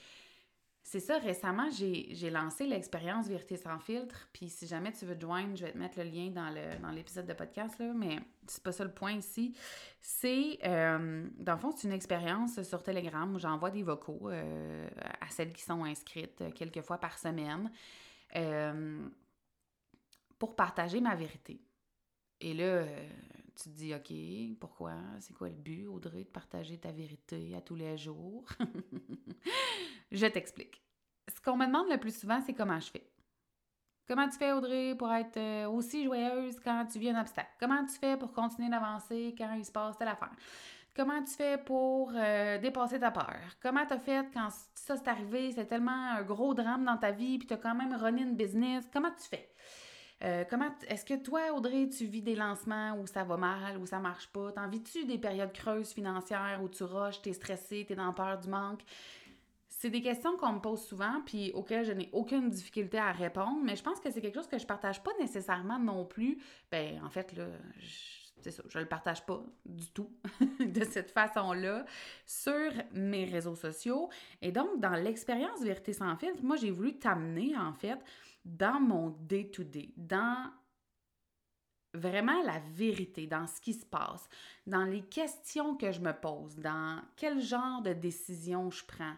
c'est 0.88 1.00
ça, 1.00 1.18
récemment, 1.18 1.68
j'ai 1.72 2.30
lancé 2.30 2.68
l'expérience 2.68 3.28
Vérité 3.28 3.58
sans 3.58 3.80
filtre. 3.80 4.30
Puis 4.32 4.50
si 4.50 4.68
jamais 4.68 4.92
tu 4.92 5.06
veux 5.06 5.16
te 5.16 5.22
joindre, 5.22 5.56
je 5.56 5.66
vais 5.66 5.72
te 5.72 5.78
mettre 5.80 5.98
le 5.98 6.06
lien 6.06 6.30
dans 6.30 6.92
l'épisode 6.92 7.26
de 7.26 7.34
podcast, 7.34 7.80
là, 7.80 7.92
mais 7.96 8.20
c'est 8.46 8.62
pas 8.62 8.72
ça 8.72 8.84
le 8.84 8.92
point 8.92 9.14
ici. 9.14 9.58
C'est, 10.00 10.60
euh, 10.64 11.28
dans 11.40 11.54
le 11.54 11.58
fond, 11.58 11.72
c'est 11.76 11.88
une 11.88 11.94
expérience 11.94 12.62
sur 12.62 12.84
Telegram 12.84 13.34
où 13.34 13.40
j'envoie 13.40 13.72
des 13.72 13.82
vocaux 13.82 14.30
euh, 14.30 14.88
à 15.22 15.28
celles 15.32 15.54
qui 15.54 15.64
sont 15.64 15.84
inscrites 15.84 16.42
euh, 16.42 16.52
quelques 16.52 16.82
fois 16.82 17.00
par 17.00 17.18
semaine 17.18 17.72
pour 20.38 20.56
partager 20.56 21.02
ma 21.02 21.16
vérité. 21.16 21.60
Et 22.42 22.54
là, 22.54 22.86
tu 23.56 23.70
te 23.70 23.70
dis, 23.70 23.96
OK, 23.96 24.60
pourquoi? 24.60 24.94
C'est 25.20 25.34
quoi 25.34 25.50
le 25.50 25.56
but, 25.56 25.88
Audrey, 25.88 26.26
de 26.26 26.30
partager 26.30 26.78
ta 26.78 26.92
vérité 26.92 27.56
à 27.56 27.62
tous 27.62 27.76
les 27.76 27.98
jours? 27.98 28.46
je 30.16 30.26
t'explique. 30.28 30.82
Ce 31.34 31.42
qu'on 31.42 31.58
me 31.58 31.66
demande 31.66 31.90
le 31.90 31.98
plus 31.98 32.18
souvent, 32.18 32.40
c'est 32.42 32.54
comment 32.54 32.80
je 32.80 32.92
fais. 32.92 33.10
Comment 34.08 34.30
tu 34.30 34.38
fais, 34.38 34.52
Audrey, 34.52 34.94
pour 34.96 35.12
être 35.12 35.38
euh, 35.38 35.68
aussi 35.68 36.04
joyeuse 36.04 36.60
quand 36.60 36.86
tu 36.86 37.00
vis 37.00 37.10
un 37.10 37.20
obstacle? 37.20 37.50
Comment 37.60 37.84
tu 37.86 37.98
fais 37.98 38.18
pour 38.18 38.32
continuer 38.32 38.70
d'avancer 38.70 39.34
quand 39.36 39.54
il 39.54 39.66
se 39.66 39.72
passe 39.72 39.98
telle 39.98 40.10
affaire? 40.10 40.36
Comment 40.96 41.24
tu 41.24 41.34
fais 41.34 41.58
pour 41.58 42.12
euh, 42.16 42.60
dépasser 42.60 43.00
ta 43.00 43.12
peur? 43.12 43.36
Comment 43.62 43.86
tu 43.86 43.94
as 43.94 44.00
fait 44.00 44.28
quand 44.32 44.50
ça 44.76 44.96
s'est 44.96 45.10
arrivé, 45.10 45.52
c'est 45.52 45.66
tellement 45.66 46.12
un 46.12 46.22
gros 46.22 46.54
drame 46.54 46.86
dans 46.86 46.98
ta 46.98 47.12
vie, 47.12 47.40
puis 47.40 47.48
tu 47.48 47.54
as 47.54 47.58
quand 47.58 47.76
même 47.76 47.96
runné 47.96 48.22
une 48.22 48.36
business? 48.36 48.86
Comment 48.94 49.12
tu 49.12 49.28
fais? 49.28 49.50
Euh, 50.24 50.46
comment 50.50 50.70
est-ce 50.88 51.04
que 51.04 51.16
toi, 51.16 51.52
Audrey, 51.54 51.90
tu 51.90 52.06
vis 52.06 52.22
des 52.22 52.36
lancements 52.36 52.98
où 53.02 53.08
ça 53.08 53.24
va 53.24 53.36
mal, 53.36 53.78
où 53.78 53.86
ça 53.86 54.00
marche 54.00 54.28
pas? 54.32 54.52
T'en 54.54 54.70
vis-tu 54.70 55.06
des 55.06 55.18
périodes 55.18 55.52
creuses 55.52 55.92
financières 55.92 56.62
où 56.64 56.70
tu 56.70 56.84
rushes, 56.84 57.22
t'es 57.22 57.34
stressé, 57.34 57.86
t'es 57.86 57.96
dans 57.96 58.14
peur 58.14 58.38
du 58.38 58.48
manque? 58.48 58.82
C'est 59.78 59.90
des 59.90 60.02
questions 60.02 60.38
qu'on 60.38 60.54
me 60.54 60.60
pose 60.60 60.82
souvent, 60.82 61.22
puis 61.26 61.52
auxquelles 61.54 61.86
je 61.86 61.92
n'ai 61.92 62.10
aucune 62.14 62.50
difficulté 62.50 62.98
à 62.98 63.12
répondre, 63.12 63.60
mais 63.62 63.76
je 63.76 63.84
pense 63.84 64.00
que 64.00 64.10
c'est 64.10 64.22
quelque 64.22 64.36
chose 64.36 64.48
que 64.48 64.58
je 64.58 64.66
partage 64.66 65.04
pas 65.04 65.12
nécessairement 65.20 65.78
non 65.78 66.06
plus. 66.06 66.38
Ben, 66.72 67.02
en 67.04 67.10
fait, 67.10 67.34
là, 67.34 67.48
c'est 68.42 68.52
ça, 68.52 68.64
je 68.70 68.80
le 68.80 68.86
partage 68.86 69.26
pas 69.26 69.44
du 69.66 69.92
tout 69.92 70.10
de 70.60 70.84
cette 70.86 71.12
façon-là 71.12 71.86
sur 72.26 72.72
mes 72.94 73.26
réseaux 73.26 73.56
sociaux. 73.56 74.10
Et 74.42 74.54
donc, 74.54 74.80
dans 74.80 74.96
l'expérience 74.96 75.62
Vérité 75.62 75.92
sans 75.92 76.16
filtre, 76.16 76.42
moi, 76.42 76.56
j'ai 76.56 76.72
voulu 76.72 76.98
t'amener, 76.98 77.58
en 77.58 77.74
fait, 77.74 78.00
dans 78.46 78.80
mon 78.80 79.10
day-to-day, 79.10 79.90
dans 79.98 80.52
vraiment 81.94 82.42
la 82.44 82.60
vérité, 82.74 83.28
dans 83.28 83.48
ce 83.48 83.60
qui 83.60 83.74
se 83.74 83.86
passe, 83.86 84.30
dans 84.68 84.86
les 84.86 85.02
questions 85.02 85.76
que 85.76 85.92
je 85.92 86.00
me 86.00 86.14
pose, 86.14 86.56
dans 86.58 87.02
quel 87.18 87.42
genre 87.42 87.82
de 87.82 87.94
décision 87.94 88.70
je 88.70 88.86
prends, 88.86 89.16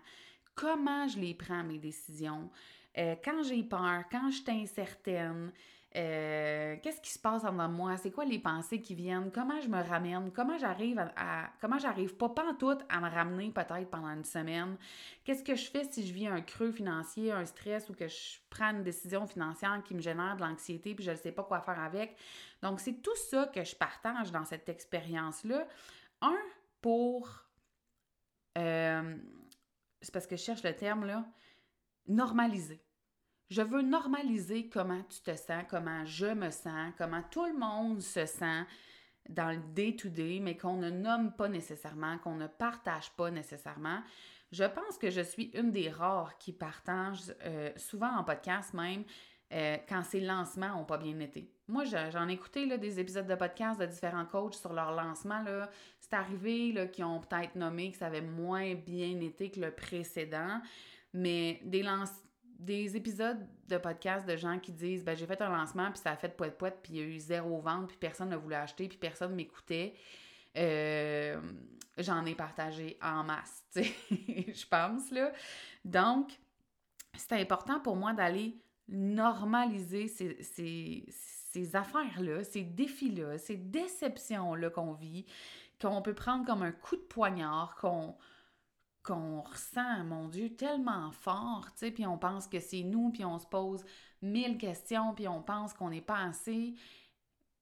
comment 0.58 1.08
je 1.08 1.20
les 1.20 1.34
prends, 1.34 1.64
mes 1.64 1.78
décisions, 1.78 2.50
euh, 2.98 3.16
quand 3.24 3.44
j'ai 3.44 3.64
peur, 3.64 4.04
quand 4.12 4.30
je 4.32 4.38
suis 4.38 4.52
incertaine, 4.52 5.54
euh, 5.96 6.76
qu'est-ce 6.82 7.00
qui 7.00 7.12
se 7.12 7.20
passe 7.20 7.46
en 7.46 7.54
moi? 7.70 7.96
C'est 7.98 8.12
quoi 8.12 8.26
les 8.26 8.40
pensées 8.40 8.82
qui 8.82 8.94
viennent? 8.94 9.32
Comment 9.32 9.62
je 9.62 9.68
me 9.68 9.82
ramène? 9.82 10.32
Comment 10.32 10.58
j'arrive 10.58 11.00
à, 11.16 11.50
Comment 11.62 11.78
j'arrive 11.78 12.16
pas 12.16 12.34
tout 12.60 12.78
à 12.90 13.00
me 13.00 13.10
ramener 13.10 13.52
peut-être 13.52 13.90
pendant 13.90 14.10
une 14.10 14.26
semaine? 14.26 14.78
Qu'est-ce 15.24 15.44
que 15.44 15.56
je 15.56 15.70
fais 15.70 15.86
si 15.86 16.06
je 16.06 16.14
vis 16.14 16.28
un 16.28 16.42
creux 16.42 16.72
financier, 16.72 17.32
un 17.32 17.46
stress 17.46 17.90
ou 17.90 17.94
que 17.94 18.08
je 18.08 18.38
prends 18.50 18.72
une 18.72 18.84
décision 18.84 19.26
financière 19.28 19.82
qui 19.86 19.96
me 19.96 20.02
génère 20.02 20.36
de 20.36 20.42
l'anxiété 20.42 20.94
puis 20.94 21.06
je 21.06 21.12
ne 21.12 21.16
sais 21.16 21.32
pas 21.32 21.44
quoi 21.44 21.62
faire 21.62 21.80
avec? 21.80 22.18
Donc, 22.62 22.80
c'est 22.80 23.02
tout 23.02 23.16
ça 23.30 23.48
que 23.48 23.64
je 23.64 23.76
partage 23.76 24.32
dans 24.32 24.46
cette 24.46 24.68
expérience-là. 24.70 25.68
Un, 26.22 26.38
pour... 26.82 27.44
Euh, 28.58 29.16
c'est 30.02 30.14
parce 30.14 30.28
que 30.28 30.36
je 30.36 30.44
cherche 30.44 30.64
le 30.64 30.76
terme, 30.76 31.06
là. 31.06 31.26
Normaliser. 32.08 32.82
Je 33.50 33.62
veux 33.62 33.82
normaliser 33.82 34.70
comment 34.70 35.04
tu 35.04 35.22
te 35.22 35.36
sens, 35.36 35.64
comment 35.70 36.06
je 36.06 36.28
me 36.28 36.50
sens, 36.50 36.94
comment 36.98 37.24
tout 37.32 37.46
le 37.46 37.58
monde 37.58 38.02
se 38.02 38.26
sent 38.26 38.64
dans 39.30 39.52
le 39.52 39.62
day-to-day, 39.74 40.40
mais 40.42 40.58
qu'on 40.58 40.78
ne 40.78 40.90
nomme 40.90 41.34
pas 41.34 41.48
nécessairement, 41.48 42.18
qu'on 42.18 42.36
ne 42.36 42.48
partage 42.48 43.12
pas 43.12 43.32
nécessairement. 43.32 44.02
Je 44.52 44.64
pense 44.64 44.98
que 44.98 45.10
je 45.10 45.22
suis 45.22 45.52
une 45.54 45.72
des 45.72 45.90
rares 45.90 46.38
qui 46.38 46.54
partagent, 46.54 47.34
euh, 47.44 47.72
souvent 47.76 48.16
en 48.16 48.24
podcast 48.24 48.74
même, 48.74 49.04
euh, 49.54 49.78
quand 49.88 50.04
ces 50.04 50.22
lancements 50.22 50.70
n'ont 50.70 50.86
pas 50.86 50.98
bien 50.98 51.20
été. 51.20 51.54
Moi, 51.68 51.84
j'en 51.86 52.28
ai 52.28 52.34
écouté 52.34 52.66
là, 52.66 52.78
des 52.78 53.00
épisodes 53.00 53.28
de 53.28 53.36
podcast 53.36 53.80
de 53.80 53.86
différents 53.86 54.26
coachs 54.26 54.56
sur 54.56 54.74
leur 54.74 54.92
lancement. 54.92 55.44
C'est 56.10 56.16
arrivé 56.16 56.90
qu'ils 56.94 57.04
ont 57.04 57.20
peut-être 57.20 57.56
nommé 57.56 57.92
que 57.92 57.98
ça 57.98 58.08
avait 58.08 58.22
moins 58.22 58.76
bien 58.76 59.20
été 59.20 59.52
que 59.52 59.60
le 59.60 59.72
précédent, 59.72 60.62
mais 61.14 61.60
des, 61.64 62.96
épisodes 62.96 63.46
de 63.68 63.78
podcast 63.78 64.26
de 64.26 64.38
gens 64.38 64.58
qui 64.58 64.72
disent 64.72 65.04
ben, 65.04 65.18
j'ai 65.18 65.26
fait 65.26 65.42
un 65.42 65.50
lancement, 65.50 65.92
puis 65.92 66.00
ça 66.00 66.12
a 66.12 66.16
fait 66.16 66.30
poète 66.30 66.58
poète, 66.58 66.80
puis 66.82 66.94
il 66.94 67.00
y 67.00 67.02
a 67.02 67.06
eu 67.06 67.20
zéro 67.20 67.60
vente, 67.60 67.90
puis 67.90 67.98
personne 67.98 68.30
ne 68.30 68.38
voulait 68.38 68.56
acheter, 68.56 68.88
puis 68.88 68.98
personne 68.98 69.36
m'écoutait. 69.36 69.96
Euh, 70.56 71.42
j'en 71.98 72.26
ai 72.26 72.36
partagé 72.36 72.98
en 73.02 73.24
masse, 73.26 73.66
je 73.76 74.66
pense. 74.68 75.12
Là. 75.12 75.34
Donc, 75.84 76.32
c'est 77.16 77.34
important 77.34 77.82
pour 77.82 77.98
moi 77.98 78.14
d'aller 78.14 78.58
normaliser 78.88 80.08
ces, 80.08 80.42
ces, 80.42 81.06
ces 81.10 81.76
affaires-là, 81.76 82.44
ces 82.44 82.64
défis-là, 82.64 83.38
ces 83.38 83.58
déceptions-là 83.58 84.70
qu'on 84.70 84.94
vit, 84.94 85.26
qu'on 85.82 86.02
peut 86.02 86.14
prendre 86.14 86.46
comme 86.46 86.64
un 86.64 86.72
coup 86.72 86.96
de 86.96 87.02
poignard, 87.02 87.76
qu'on 87.76 89.42
ressent, 89.42 90.04
mon 90.04 90.28
Dieu, 90.28 90.56
tellement 90.56 91.12
fort, 91.12 91.68
tu 91.74 91.80
sais, 91.80 91.92
puis 91.92 92.06
on 92.06 92.18
pense 92.18 92.48
que 92.48 92.60
c'est 92.60 92.84
nous, 92.84 93.12
puis 93.12 93.24
on 93.26 93.40
se 93.40 93.48
pose 93.48 93.86
mille 94.22 94.58
questions, 94.58 95.14
puis 95.14 95.28
on 95.28 95.42
pense 95.42 95.74
qu'on 95.74 95.90
n'est 95.90 96.02
pas 96.02 96.24
assez. 96.24 96.76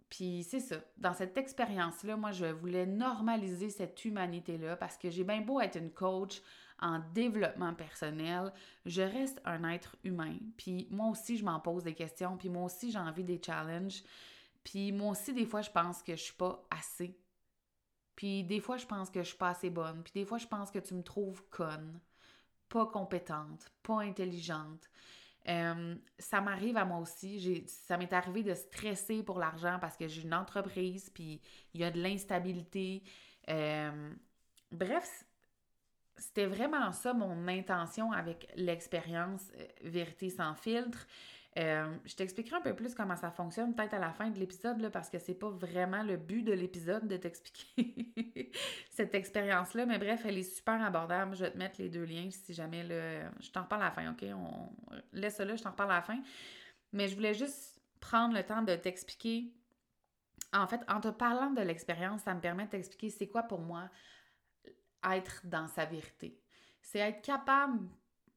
Puis 0.10 0.44
c'est 0.44 0.60
ça, 0.60 0.78
dans 0.98 1.14
cette 1.14 1.38
expérience-là, 1.38 2.16
moi, 2.16 2.32
je 2.32 2.46
voulais 2.46 2.86
normaliser 2.86 3.70
cette 3.70 4.06
humanité-là 4.06 4.76
parce 4.78 4.98
que 4.98 5.10
j'ai 5.10 5.24
bien 5.24 5.42
beau 5.42 5.60
être 5.60 5.78
une 5.78 5.92
coach 5.92 6.42
en 6.80 7.00
développement 7.14 7.74
personnel, 7.74 8.52
je 8.86 9.02
reste 9.02 9.42
un 9.46 9.64
être 9.70 9.96
humain. 10.04 10.38
Puis 10.58 10.88
moi 10.92 11.08
aussi, 11.08 11.38
je 11.38 11.46
m'en 11.46 11.60
pose 11.60 11.84
des 11.84 11.96
questions, 11.96 12.38
puis 12.38 12.50
moi 12.50 12.64
aussi, 12.64 12.92
j'ai 12.92 13.00
envie 13.00 13.24
des 13.24 13.42
challenges. 13.44 14.04
Puis 14.64 14.92
moi 14.92 15.12
aussi, 15.12 15.34
des 15.34 15.46
fois, 15.46 15.62
je 15.62 15.72
pense 15.72 16.04
que 16.04 16.16
je 16.16 16.22
suis 16.22 16.34
pas 16.34 16.64
assez 16.70 17.18
puis 18.16 18.44
des 18.44 18.60
fois, 18.60 18.78
je 18.78 18.86
pense 18.86 19.10
que 19.10 19.22
je 19.22 19.30
suis 19.30 19.38
pas 19.38 19.50
assez 19.50 19.70
bonne. 19.70 20.04
Puis 20.04 20.14
des 20.14 20.26
fois, 20.26 20.38
je 20.38 20.48
pense 20.48 20.72
que 20.72 20.80
tu 20.80 20.94
me 20.94 21.04
trouves 21.04 21.44
conne, 21.50 22.00
pas 22.70 22.86
compétente, 22.86 23.70
pas 23.84 24.02
intelligente. 24.02 24.90
Euh, 25.48 25.96
ça 26.18 26.42
m'arrive 26.42 26.78
à 26.78 26.86
moi 26.86 27.00
aussi. 27.00 27.66
Ça 27.68 27.98
m'est 27.98 28.14
arrivé 28.14 28.42
de 28.42 28.54
stresser 28.54 29.22
pour 29.22 29.38
l'argent 29.38 29.78
parce 29.80 29.96
que 29.96 30.08
j'ai 30.08 30.24
une 30.24 30.34
entreprise, 30.34 31.10
puis 31.14 31.42
il 31.74 31.82
y 31.82 31.84
a 31.84 31.92
de 31.92 32.02
l'instabilité. 32.02 33.04
Euh, 33.50 34.14
bref, 34.72 35.26
c'était 36.18 36.46
vraiment 36.46 36.92
ça 36.92 37.14
mon 37.14 37.48
intention 37.48 38.12
avec 38.12 38.48
l'expérience 38.56 39.52
euh, 39.60 39.66
Vérité 39.84 40.30
sans 40.30 40.56
filtre. 40.56 41.06
Euh, 41.58 41.96
je 42.04 42.16
t'expliquerai 42.16 42.58
un 42.58 42.62
peu 42.62 42.76
plus 42.76 42.94
comment 42.94 43.16
ça 43.16 43.32
fonctionne, 43.32 43.74
peut-être 43.74 43.94
à 43.94 44.00
la 44.00 44.12
fin 44.12 44.30
de 44.30 44.38
l'épisode, 44.38 44.90
parce 44.92 45.10
que 45.10 45.20
c'est 45.20 45.36
pas 45.36 45.50
vraiment 45.50 46.04
le 46.04 46.18
but 46.18 46.44
de 46.44 46.52
l'épisode 46.52 47.08
de 47.08 47.16
t'expliquer 47.16 48.52
cette 48.90 49.16
expérience-là. 49.16 49.86
Mais 49.86 49.98
bref, 49.98 50.24
elle 50.26 50.38
est 50.38 50.44
super 50.44 50.82
abordable. 50.84 51.36
Je 51.36 51.46
vais 51.46 51.52
te 51.52 51.58
mettre 51.58 51.82
les 51.82 51.88
deux 51.88 52.04
liens 52.04 52.30
si 52.30 52.54
jamais 52.54 52.84
là, 52.84 53.32
je 53.40 53.50
t'en 53.52 53.64
reparle 53.64 53.84
à 53.84 53.86
la 53.86 53.92
fin, 53.92 54.12
OK? 54.12 54.26
On 54.34 54.70
laisse 55.14 55.36
ça 55.36 55.46
là, 55.46 55.56
je 55.56 55.64
t'en 55.64 55.72
reparle 55.72 55.92
à 55.92 55.96
la 55.96 56.02
fin. 56.02 56.22
Mais 56.92 57.08
je 57.08 57.16
voulais 57.16 57.34
juste 57.34 57.80
prendre 58.02 58.36
le 58.36 58.44
temps 58.44 58.62
de 58.62 58.76
t'expliquer. 58.76 59.54
En 60.52 60.68
fait, 60.68 60.82
en 60.90 61.00
te 61.00 61.08
parlant 61.08 61.52
de 61.52 61.62
l'expérience, 61.62 62.22
ça 62.24 62.34
me 62.34 62.42
permet 62.42 62.66
de 62.66 62.72
t'expliquer 62.72 63.10
c'est 63.10 63.28
quoi 63.28 63.44
pour 63.44 63.62
moi 63.62 63.90
être 65.10 65.42
dans 65.46 65.68
sa 65.68 65.86
vérité. 65.86 66.38
C'est 66.82 67.00
être 67.00 67.22
capable 67.22 67.88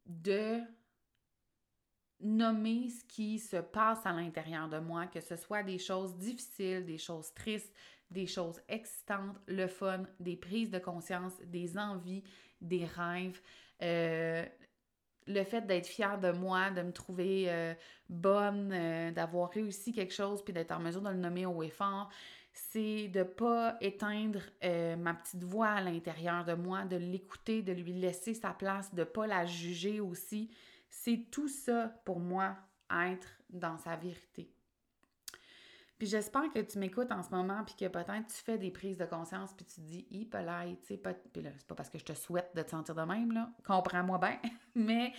de 0.07 0.61
nommer 2.21 2.89
ce 2.89 3.05
qui 3.05 3.39
se 3.39 3.57
passe 3.57 4.05
à 4.05 4.13
l'intérieur 4.13 4.69
de 4.69 4.79
moi, 4.79 5.07
que 5.07 5.21
ce 5.21 5.37
soit 5.37 5.63
des 5.63 5.79
choses 5.79 6.17
difficiles, 6.17 6.85
des 6.85 6.99
choses 6.99 7.33
tristes, 7.35 7.73
des 8.11 8.27
choses 8.27 8.61
excitantes, 8.69 9.37
le 9.47 9.67
fun, 9.67 10.05
des 10.19 10.37
prises 10.37 10.71
de 10.71 10.79
conscience, 10.79 11.35
des 11.45 11.79
envies, 11.79 12.25
des 12.61 12.85
rêves. 12.85 13.41
Euh, 13.83 14.45
le 15.27 15.45
fait 15.45 15.67
d'être 15.67 15.87
fière 15.87 16.19
de 16.19 16.33
moi, 16.33 16.71
de 16.71 16.83
me 16.83 16.93
trouver 16.93 17.45
euh, 17.49 17.75
bonne, 18.09 18.73
euh, 18.73 19.11
d'avoir 19.11 19.51
réussi 19.51 19.93
quelque 19.93 20.15
chose, 20.15 20.43
puis 20.43 20.55
d'être 20.55 20.73
en 20.73 20.81
mesure 20.81 21.03
de 21.03 21.11
le 21.11 21.17
nommer 21.17 21.45
au 21.45 21.63
et 21.63 21.69
fort, 21.69 22.09
c'est 22.53 23.09
de 23.09 23.23
pas 23.23 23.77
éteindre 23.81 24.41
ma 24.99 25.15
petite 25.15 25.45
voix 25.45 25.69
à 25.69 25.81
l'intérieur 25.81 26.45
de 26.45 26.55
moi, 26.55 26.85
de 26.85 26.97
l'écouter, 26.97 27.63
de 27.63 27.73
lui 27.73 27.93
laisser 27.93 28.35
sa 28.35 28.51
place, 28.51 28.93
de 28.93 29.05
pas 29.05 29.29
la 29.29 29.47
juger 29.47 30.01
aussi. 30.01 30.51
C'est 30.91 31.27
tout 31.31 31.49
ça 31.49 31.89
pour 32.05 32.21
moi, 32.21 32.57
être 32.91 33.29
dans 33.51 33.79
sa 33.79 33.97
vérité. 33.97 34.51
Puis 35.99 36.07
j'espère 36.07 36.51
que 36.53 36.61
tu 36.61 36.79
m'écoutes 36.79 37.11
en 37.11 37.23
ce 37.23 37.31
moment, 37.31 37.65
puis 37.65 37.75
que 37.75 37.89
peut-être 37.89 38.29
tu 38.29 38.43
fais 38.45 38.57
des 38.57 38.71
prises 38.71 38.99
de 38.99 39.05
conscience, 39.05 39.53
puis 39.53 39.67
tu 39.67 39.81
te 39.81 39.81
dis, 39.81 40.07
hi, 40.11 40.29
tu 40.31 40.87
sais, 40.87 40.97
pas... 40.97 41.13
puis 41.13 41.43
là, 41.43 41.51
c'est 41.59 41.67
pas 41.67 41.75
parce 41.75 41.91
que 41.91 41.99
je 41.99 42.05
te 42.05 42.15
souhaite 42.15 42.51
de 42.55 42.63
te 42.63 42.71
sentir 42.71 42.95
de 42.95 43.03
même, 43.03 43.33
là, 43.33 43.51
comprends-moi 43.67 44.19
bien, 44.19 44.39
mais 44.77 45.13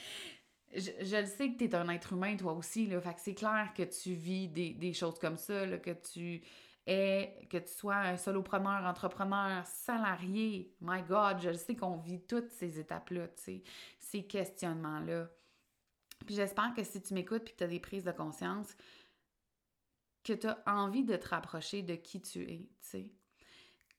je, 0.73 0.91
je 1.01 1.17
le 1.17 1.25
sais 1.25 1.51
que 1.51 1.57
tu 1.57 1.65
es 1.65 1.75
un 1.75 1.89
être 1.89 2.13
humain, 2.13 2.37
toi 2.37 2.53
aussi, 2.53 2.87
là. 2.87 3.01
Fait 3.01 3.13
que 3.13 3.19
c'est 3.19 3.35
clair 3.35 3.73
que 3.75 3.83
tu 3.83 4.13
vis 4.13 4.47
des, 4.47 4.73
des 4.73 4.93
choses 4.93 5.19
comme 5.19 5.37
ça, 5.37 5.65
là, 5.65 5.79
que 5.79 5.91
tu 5.91 6.41
es, 6.87 7.47
que 7.49 7.57
tu 7.57 7.73
sois 7.73 7.97
un 7.97 8.17
solopreneur, 8.17 8.85
entrepreneur, 8.85 9.65
salarié. 9.65 10.73
My 10.79 11.01
God, 11.01 11.39
je 11.41 11.49
le 11.49 11.57
sais 11.57 11.75
qu'on 11.75 11.97
vit 11.97 12.21
toutes 12.21 12.51
ces 12.51 12.79
étapes-là, 12.79 13.27
tu 13.27 13.43
sais, 13.43 13.63
ces 13.99 14.23
questionnements-là. 14.23 15.27
Puis 16.29 16.35
j'espère 16.35 16.75
que 16.75 16.83
si 16.83 17.01
tu 17.01 17.15
m'écoutes 17.15 17.43
puis 17.43 17.53
que 17.53 17.57
tu 17.57 17.63
as 17.63 17.67
des 17.67 17.79
prises 17.79 18.03
de 18.03 18.11
conscience, 18.11 18.67
que 20.23 20.33
tu 20.33 20.45
as 20.45 20.61
envie 20.67 21.03
de 21.03 21.15
te 21.15 21.27
rapprocher 21.27 21.81
de 21.81 21.95
qui 21.95 22.21
tu 22.21 22.43
es, 22.43 22.57
tu 22.59 22.69
sais. 22.81 23.11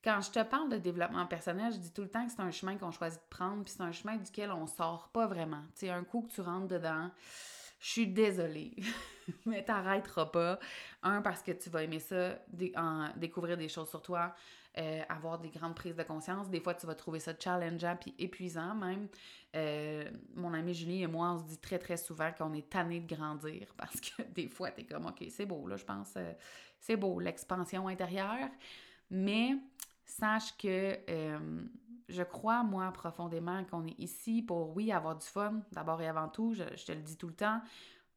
Quand 0.01 0.21
je 0.21 0.31
te 0.31 0.41
parle 0.41 0.69
de 0.69 0.77
développement 0.77 1.25
personnel, 1.25 1.73
je 1.73 1.77
dis 1.79 1.91
tout 1.91 2.03
le 2.03 2.09
temps 2.09 2.25
que 2.25 2.31
c'est 2.31 2.39
un 2.39 2.51
chemin 2.51 2.77
qu'on 2.77 2.91
choisit 2.91 3.19
de 3.19 3.27
prendre, 3.29 3.65
puis 3.65 3.73
c'est 3.75 3.83
un 3.83 3.91
chemin 3.91 4.15
duquel 4.15 4.49
on 4.53 4.65
sort 4.65 5.09
pas 5.09 5.27
vraiment. 5.27 5.61
Tu 5.73 5.87
sais, 5.87 5.89
un 5.89 6.05
coup 6.05 6.21
que 6.21 6.31
tu 6.31 6.39
rentres 6.39 6.69
dedans, 6.69 7.11
je 7.81 7.89
suis 7.89 8.07
désolée, 8.07 8.77
mais 9.45 9.65
t'arrêteras 9.65 10.27
pas. 10.27 10.57
Un, 11.03 11.21
parce 11.21 11.43
que 11.43 11.51
tu 11.51 11.69
vas 11.69 11.83
aimer 11.83 11.99
ça, 11.99 12.39
découvrir 13.17 13.57
des 13.57 13.67
choses 13.67 13.89
sur 13.89 14.01
toi, 14.01 14.33
euh, 14.77 15.01
avoir 15.09 15.37
des 15.39 15.49
grandes 15.49 15.75
prises 15.75 15.97
de 15.97 16.03
conscience. 16.03 16.49
Des 16.49 16.61
fois, 16.61 16.73
tu 16.73 16.85
vas 16.85 16.95
trouver 16.95 17.19
ça 17.19 17.33
challengeant 17.37 17.97
puis 17.99 18.15
épuisant 18.17 18.73
même. 18.73 19.07
Euh, 19.55 20.09
mon 20.35 20.53
amie 20.53 20.73
Julie 20.73 21.03
et 21.03 21.07
moi, 21.07 21.33
on 21.33 21.39
se 21.39 21.43
dit 21.43 21.57
très, 21.57 21.77
très 21.77 21.97
souvent 21.97 22.31
qu'on 22.31 22.53
est 22.53 22.69
tanné 22.69 23.01
de 23.01 23.13
grandir 23.13 23.73
parce 23.77 23.99
que 23.99 24.21
des 24.33 24.47
fois, 24.47 24.71
t'es 24.71 24.85
comme, 24.85 25.07
OK, 25.07 25.25
c'est 25.29 25.45
beau, 25.45 25.67
là, 25.67 25.75
je 25.75 25.83
pense, 25.83 26.13
euh, 26.15 26.31
c'est 26.79 26.95
beau, 26.95 27.19
l'expansion 27.19 27.87
intérieure. 27.89 28.49
Mais 29.09 29.57
sache 30.05 30.55
que 30.57 30.97
je 32.07 32.23
crois, 32.23 32.63
moi, 32.63 32.91
profondément, 32.91 33.63
qu'on 33.65 33.85
est 33.85 33.99
ici 33.99 34.41
pour, 34.41 34.75
oui, 34.75 34.91
avoir 34.91 35.17
du 35.17 35.25
fun, 35.25 35.61
d'abord 35.71 36.01
et 36.01 36.07
avant 36.07 36.29
tout, 36.29 36.53
je, 36.53 36.63
te 36.63 36.91
le 36.91 37.01
dis 37.01 37.17
tout 37.17 37.27
le 37.27 37.33
temps, 37.33 37.61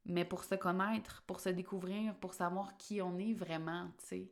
mais 0.05 0.23
pour 0.23 0.43
se 0.43 0.55
connaître, 0.55 1.23
pour 1.27 1.39
se 1.39 1.49
découvrir, 1.49 2.15
pour 2.15 2.33
savoir 2.33 2.77
qui 2.77 3.01
on 3.01 3.17
est 3.17 3.33
vraiment, 3.33 3.87
tu 3.97 4.05
sais 4.05 4.31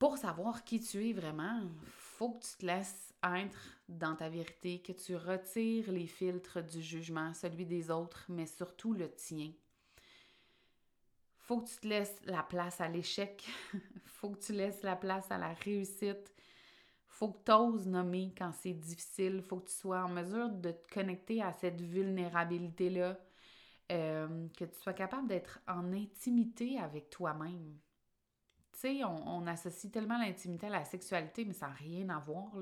pour 0.00 0.16
savoir 0.16 0.64
qui 0.64 0.80
tu 0.80 1.10
es 1.10 1.12
vraiment, 1.12 1.60
faut 1.98 2.30
que 2.30 2.42
tu 2.42 2.56
te 2.56 2.66
laisses 2.66 3.12
être 3.22 3.78
dans 3.86 4.16
ta 4.16 4.30
vérité, 4.30 4.80
que 4.80 4.92
tu 4.92 5.14
retires 5.14 5.92
les 5.92 6.06
filtres 6.06 6.62
du 6.62 6.80
jugement, 6.80 7.34
celui 7.34 7.66
des 7.66 7.90
autres, 7.90 8.24
mais 8.30 8.46
surtout 8.46 8.94
le 8.94 9.12
tien. 9.12 9.52
Faut 11.36 11.60
que 11.60 11.68
tu 11.68 11.76
te 11.76 11.86
laisses 11.86 12.18
la 12.24 12.42
place 12.42 12.80
à 12.80 12.88
l'échec, 12.88 13.46
faut 14.06 14.30
que 14.30 14.38
tu 14.38 14.54
laisses 14.54 14.82
la 14.82 14.96
place 14.96 15.30
à 15.30 15.36
la 15.36 15.52
réussite, 15.52 16.32
faut 17.06 17.32
que 17.32 17.44
tu 17.44 17.52
oses 17.52 17.86
nommer 17.86 18.32
quand 18.38 18.52
c'est 18.52 18.72
difficile, 18.72 19.42
faut 19.42 19.58
que 19.58 19.68
tu 19.68 19.76
sois 19.76 20.02
en 20.02 20.08
mesure 20.08 20.48
de 20.48 20.70
te 20.70 20.94
connecter 20.94 21.42
à 21.42 21.52
cette 21.52 21.82
vulnérabilité-là, 21.82 23.18
euh, 23.92 24.48
que 24.56 24.64
tu 24.64 24.80
sois 24.80 24.94
capable 24.94 25.28
d'être 25.28 25.60
en 25.68 25.92
intimité 25.92 26.78
avec 26.78 27.10
toi-même. 27.10 27.76
On, 28.84 29.46
associe 29.46 29.92
tellement 29.92 30.18
l'intimité 30.18 30.66
à 30.66 30.70
la 30.70 30.84
sexualité, 30.84 31.44
mais 31.44 31.52
ça 31.52 31.68
n'a 31.68 31.74
rien 31.74 32.08
à 32.08 32.18
voir. 32.18 32.52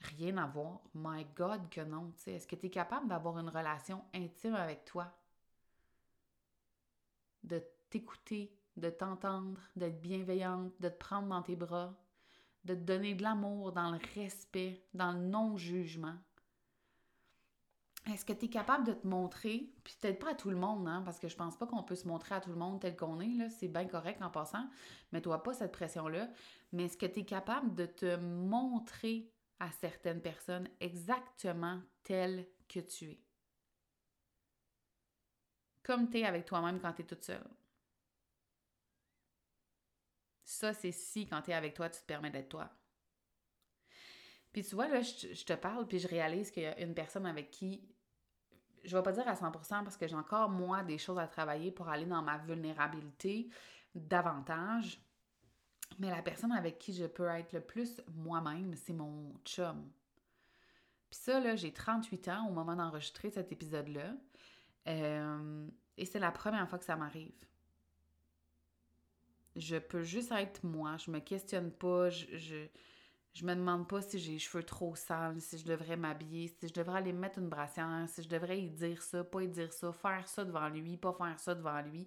Rien 0.00 0.36
à 0.36 0.46
voir. 0.46 0.80
My 0.94 1.24
God, 1.36 1.68
que 1.70 1.80
non. 1.80 2.12
Tu 2.22 2.30
est-ce 2.30 2.46
que 2.46 2.56
tu 2.56 2.66
es 2.66 2.70
capable 2.70 3.08
d'avoir 3.08 3.38
une 3.38 3.48
relation 3.48 4.02
intime 4.14 4.54
avec 4.54 4.84
toi? 4.84 5.12
De 7.42 7.62
t'écouter, 7.90 8.56
de 8.76 8.90
t'entendre, 8.90 9.60
d'être 9.76 10.00
bienveillante, 10.00 10.72
de 10.80 10.88
te 10.88 10.98
prendre 10.98 11.28
dans 11.28 11.42
tes 11.42 11.56
bras, 11.56 11.94
de 12.64 12.74
te 12.74 12.80
donner 12.80 13.14
de 13.14 13.22
l'amour 13.22 13.72
dans 13.72 13.90
le 13.90 13.98
respect, 14.14 14.84
dans 14.94 15.12
le 15.12 15.20
non-jugement? 15.20 16.16
Est-ce 18.06 18.26
que 18.26 18.34
tu 18.34 18.46
es 18.46 18.48
capable 18.48 18.84
de 18.84 18.92
te 18.92 19.06
montrer, 19.06 19.72
puis 19.82 19.96
peut-être 20.00 20.18
pas 20.18 20.32
à 20.32 20.34
tout 20.34 20.50
le 20.50 20.56
monde, 20.56 20.86
hein, 20.86 21.00
parce 21.04 21.18
que 21.18 21.28
je 21.28 21.36
pense 21.36 21.56
pas 21.56 21.66
qu'on 21.66 21.82
peut 21.82 21.94
se 21.94 22.06
montrer 22.06 22.34
à 22.34 22.40
tout 22.40 22.50
le 22.50 22.56
monde 22.56 22.80
tel 22.80 22.96
qu'on 22.96 23.18
est, 23.20 23.48
c'est 23.48 23.68
bien 23.68 23.86
correct 23.86 24.20
en 24.20 24.30
passant, 24.30 24.68
mais 25.10 25.22
toi 25.22 25.42
pas 25.42 25.54
cette 25.54 25.72
pression-là, 25.72 26.28
mais 26.72 26.84
est-ce 26.84 26.98
que 26.98 27.06
tu 27.06 27.20
es 27.20 27.24
capable 27.24 27.74
de 27.74 27.86
te 27.86 28.16
montrer 28.16 29.32
à 29.58 29.70
certaines 29.70 30.20
personnes 30.20 30.68
exactement 30.80 31.80
tel 32.02 32.46
que 32.68 32.80
tu 32.80 33.12
es? 33.12 33.20
Comme 35.82 36.10
tu 36.10 36.18
es 36.18 36.24
avec 36.24 36.44
toi-même 36.44 36.80
quand 36.80 36.92
tu 36.92 37.02
es 37.02 37.06
toute 37.06 37.24
seule. 37.24 37.48
Ça, 40.44 40.74
c'est 40.74 40.92
si 40.92 41.26
quand 41.26 41.40
tu 41.42 41.50
es 41.52 41.54
avec 41.54 41.74
toi, 41.74 41.88
tu 41.88 42.00
te 42.00 42.06
permets 42.06 42.30
d'être 42.30 42.50
toi. 42.50 42.70
Puis 44.54 44.62
tu 44.62 44.76
vois, 44.76 44.86
là, 44.86 45.02
je, 45.02 45.44
te 45.44 45.52
parle, 45.54 45.84
puis 45.84 45.98
je 45.98 46.06
réalise 46.06 46.52
qu'il 46.52 46.62
y 46.62 46.66
a 46.66 46.80
une 46.80 46.94
personne 46.94 47.26
avec 47.26 47.50
qui 47.50 47.82
je 48.84 48.96
vais 48.96 49.02
pas 49.02 49.10
dire 49.10 49.26
à 49.26 49.34
100% 49.34 49.50
parce 49.82 49.96
que 49.96 50.06
j'ai 50.06 50.14
encore, 50.14 50.48
moi, 50.48 50.84
des 50.84 50.96
choses 50.96 51.18
à 51.18 51.26
travailler 51.26 51.72
pour 51.72 51.88
aller 51.88 52.06
dans 52.06 52.22
ma 52.22 52.38
vulnérabilité 52.38 53.48
davantage. 53.96 55.00
Mais 55.98 56.08
la 56.08 56.22
personne 56.22 56.52
avec 56.52 56.78
qui 56.78 56.92
je 56.92 57.06
peux 57.06 57.26
être 57.26 57.52
le 57.52 57.62
plus 57.62 58.00
moi-même, 58.14 58.76
c'est 58.76 58.92
mon 58.92 59.34
chum. 59.44 59.90
Puis 61.10 61.18
ça, 61.18 61.40
là, 61.40 61.56
j'ai 61.56 61.72
38 61.72 62.28
ans 62.28 62.46
au 62.48 62.52
moment 62.52 62.76
d'enregistrer 62.76 63.30
cet 63.30 63.50
épisode-là. 63.50 64.14
Euh, 64.86 65.66
et 65.96 66.04
c'est 66.04 66.20
la 66.20 66.30
première 66.30 66.68
fois 66.68 66.78
que 66.78 66.84
ça 66.84 66.94
m'arrive. 66.94 67.34
Je 69.56 69.78
peux 69.78 70.02
juste 70.02 70.30
être 70.30 70.62
moi. 70.64 70.96
Je 70.98 71.10
me 71.10 71.18
questionne 71.18 71.72
pas. 71.72 72.10
je 72.10 72.68
me 73.42 73.54
demande 73.54 73.88
pas 73.88 74.00
si 74.00 74.18
j'ai 74.18 74.32
les 74.32 74.38
cheveux 74.38 74.62
trop 74.62 74.94
sales, 74.94 75.40
si 75.40 75.58
je 75.58 75.64
devrais 75.64 75.96
m'habiller, 75.96 76.46
si 76.46 76.68
je 76.68 76.72
devrais 76.72 76.98
aller 76.98 77.12
mettre 77.12 77.40
une 77.40 77.48
brassière, 77.48 78.04
si 78.08 78.22
je 78.22 78.28
devrais 78.28 78.60
y 78.60 78.70
dire 78.70 79.02
ça, 79.02 79.24
pas 79.24 79.42
y 79.42 79.48
dire 79.48 79.72
ça, 79.72 79.92
faire 79.92 80.28
ça 80.28 80.44
devant 80.44 80.68
lui, 80.68 80.96
pas 80.96 81.12
faire 81.12 81.40
ça 81.40 81.54
devant 81.56 81.80
lui. 81.80 82.06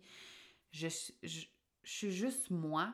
Je, 0.71 0.87
je, 1.23 1.45
suis 1.83 2.11
juste 2.11 2.49
moi. 2.49 2.93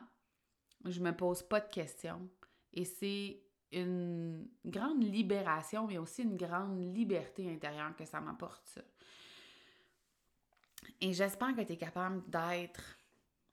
Je 0.84 1.00
me 1.00 1.12
pose 1.12 1.42
pas 1.44 1.60
de 1.60 1.68
questions. 1.68 2.28
Et 2.72 2.84
c'est 2.84 3.40
une 3.70 4.48
grande 4.64 5.04
libération, 5.04 5.86
mais 5.86 5.98
aussi 5.98 6.22
une 6.22 6.36
grande 6.36 6.76
liberté 6.94 7.48
intérieure 7.48 7.94
que 7.94 8.04
ça 8.04 8.20
m'apporte, 8.20 8.66
ça. 8.66 8.82
Et 11.00 11.12
j'espère 11.12 11.54
que 11.54 11.62
tu 11.62 11.72
es 11.72 11.76
capable 11.76 12.28
d'être 12.28 12.98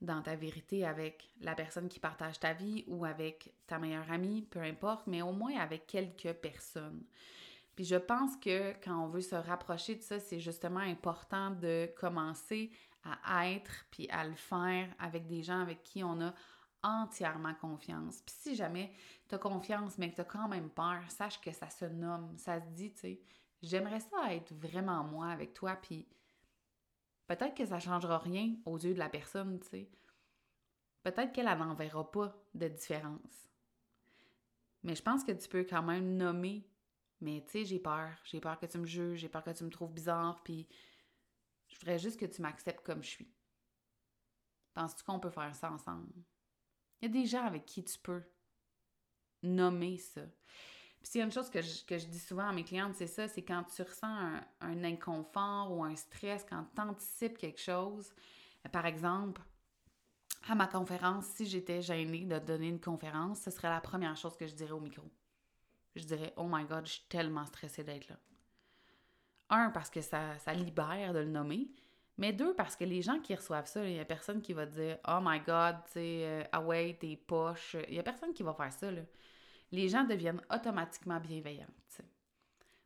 dans 0.01 0.21
ta 0.21 0.35
vérité 0.35 0.85
avec 0.85 1.29
la 1.41 1.55
personne 1.55 1.87
qui 1.87 1.99
partage 1.99 2.39
ta 2.39 2.53
vie 2.53 2.83
ou 2.87 3.05
avec 3.05 3.53
ta 3.67 3.77
meilleure 3.77 4.11
amie, 4.11 4.41
peu 4.41 4.59
importe, 4.59 5.07
mais 5.07 5.21
au 5.21 5.31
moins 5.31 5.55
avec 5.57 5.87
quelques 5.87 6.33
personnes. 6.33 7.03
Puis 7.75 7.85
je 7.85 7.95
pense 7.95 8.35
que 8.37 8.73
quand 8.83 9.03
on 9.03 9.07
veut 9.07 9.21
se 9.21 9.35
rapprocher 9.35 9.95
de 9.95 10.01
ça, 10.01 10.19
c'est 10.19 10.39
justement 10.39 10.79
important 10.79 11.51
de 11.51 11.89
commencer 11.97 12.71
à 13.23 13.49
être 13.49 13.85
puis 13.91 14.07
à 14.09 14.27
le 14.27 14.35
faire 14.35 14.87
avec 14.99 15.25
des 15.27 15.41
gens 15.43 15.59
avec 15.59 15.83
qui 15.83 16.03
on 16.03 16.21
a 16.21 16.33
entièrement 16.83 17.53
confiance. 17.55 18.21
Puis 18.21 18.35
si 18.37 18.55
jamais 18.55 18.91
tu 19.29 19.35
as 19.35 19.37
confiance 19.37 19.97
mais 19.97 20.09
que 20.09 20.15
tu 20.15 20.21
as 20.21 20.25
quand 20.25 20.47
même 20.47 20.69
peur, 20.69 20.99
sache 21.09 21.39
que 21.41 21.51
ça 21.51 21.69
se 21.69 21.85
nomme, 21.85 22.37
ça 22.37 22.59
se 22.59 22.67
dit, 22.67 22.91
tu 22.91 22.99
sais, 22.99 23.21
j'aimerais 23.61 23.99
ça 23.99 24.33
être 24.33 24.53
vraiment 24.53 25.03
moi 25.03 25.27
avec 25.27 25.53
toi 25.53 25.75
puis 25.75 26.07
Peut-être 27.31 27.55
que 27.55 27.65
ça 27.65 27.79
changera 27.79 28.17
rien 28.17 28.57
aux 28.65 28.77
yeux 28.77 28.93
de 28.93 28.99
la 28.99 29.07
personne, 29.07 29.57
tu 29.61 29.69
sais. 29.69 29.89
Peut-être 31.01 31.31
qu'elle 31.31 31.45
n'en 31.45 31.73
verra 31.73 32.11
pas 32.11 32.35
de 32.53 32.67
différence. 32.67 33.49
Mais 34.83 34.95
je 34.95 35.01
pense 35.01 35.23
que 35.23 35.31
tu 35.31 35.47
peux 35.47 35.63
quand 35.63 35.81
même 35.81 36.17
nommer, 36.17 36.67
mais 37.21 37.41
tu 37.45 37.51
sais, 37.51 37.63
j'ai 37.63 37.79
peur. 37.79 38.11
J'ai 38.25 38.41
peur 38.41 38.59
que 38.59 38.65
tu 38.65 38.77
me 38.79 38.85
juges, 38.85 39.19
j'ai 39.19 39.29
peur 39.29 39.45
que 39.45 39.51
tu 39.51 39.63
me 39.63 39.69
trouves 39.69 39.93
bizarre, 39.93 40.43
puis 40.43 40.67
je 41.69 41.79
voudrais 41.79 41.99
juste 41.99 42.19
que 42.19 42.25
tu 42.25 42.41
m'acceptes 42.41 42.85
comme 42.85 43.01
je 43.01 43.11
suis. 43.11 43.33
Penses-tu 44.73 45.05
qu'on 45.05 45.21
peut 45.21 45.29
faire 45.29 45.55
ça 45.55 45.71
ensemble? 45.71 46.11
Il 47.01 47.05
y 47.05 47.17
a 47.17 47.21
des 47.21 47.25
gens 47.25 47.45
avec 47.45 47.65
qui 47.65 47.81
tu 47.81 47.97
peux 47.97 48.23
nommer 49.41 49.97
ça. 49.99 50.23
Puis 51.01 51.11
s'il 51.11 51.19
y 51.19 51.21
a 51.23 51.25
une 51.25 51.31
chose 51.31 51.49
que 51.49 51.61
je, 51.61 52.05
dis 52.05 52.19
souvent 52.19 52.47
à 52.47 52.53
mes 52.53 52.63
clientes, 52.63 52.93
c'est 52.95 53.07
ça, 53.07 53.27
c'est 53.27 53.41
quand 53.41 53.63
tu 53.75 53.81
ressens 53.81 54.39
un, 54.61 54.83
inconfort 54.83 55.71
ou 55.71 55.83
un 55.83 55.95
stress, 55.95 56.45
quand 56.47 56.63
tu 56.75 56.81
anticipes 56.81 57.37
quelque 57.39 57.59
chose, 57.59 58.13
par 58.71 58.85
exemple, 58.85 59.41
à 60.47 60.53
ma 60.53 60.67
conférence, 60.67 61.25
si 61.25 61.47
j'étais 61.47 61.81
gênée 61.81 62.25
de 62.25 62.37
donner 62.37 62.67
une 62.67 62.79
conférence, 62.79 63.41
ce 63.41 63.49
serait 63.49 63.69
la 63.69 63.81
première 63.81 64.15
chose 64.15 64.37
que 64.37 64.45
je 64.45 64.53
dirais 64.53 64.73
au 64.73 64.79
micro. 64.79 65.09
Je 65.95 66.03
dirais, 66.03 66.33
oh 66.37 66.45
my 66.47 66.65
god, 66.65 66.85
je 66.85 66.93
suis 66.93 67.05
tellement 67.09 67.45
stressée 67.47 67.83
d'être 67.83 68.07
là. 68.07 68.17
Un, 69.49 69.71
parce 69.71 69.89
que 69.89 70.01
ça, 70.01 70.37
ça 70.37 70.53
libère 70.53 71.13
de 71.13 71.19
le 71.19 71.25
nommer. 71.25 71.67
Mais 72.17 72.31
deux, 72.31 72.53
parce 72.53 72.75
que 72.75 72.83
les 72.83 73.01
gens 73.01 73.19
qui 73.19 73.33
reçoivent 73.33 73.65
ça, 73.65 73.83
il 73.83 73.93
n'y 73.93 73.99
a 73.99 74.05
personne 74.05 74.41
qui 74.41 74.53
va 74.53 74.67
dire 74.67 74.99
Oh 75.07 75.19
my 75.21 75.39
God, 75.39 75.77
tu 75.85 75.93
sais, 75.93 76.21
euh, 76.25 76.43
ah 76.51 76.61
ouais, 76.61 76.95
tes 76.99 77.17
poches. 77.17 77.75
Il 77.87 77.93
n'y 77.93 77.99
a 77.99 78.03
personne 78.03 78.33
qui 78.33 78.43
va 78.43 78.53
faire 78.53 78.71
ça. 78.71 78.91
Là 78.91 79.01
les 79.71 79.89
gens 79.89 80.03
deviennent 80.03 80.41
automatiquement 80.51 81.19
bienveillants. 81.19 81.67
T'sais. 81.87 82.05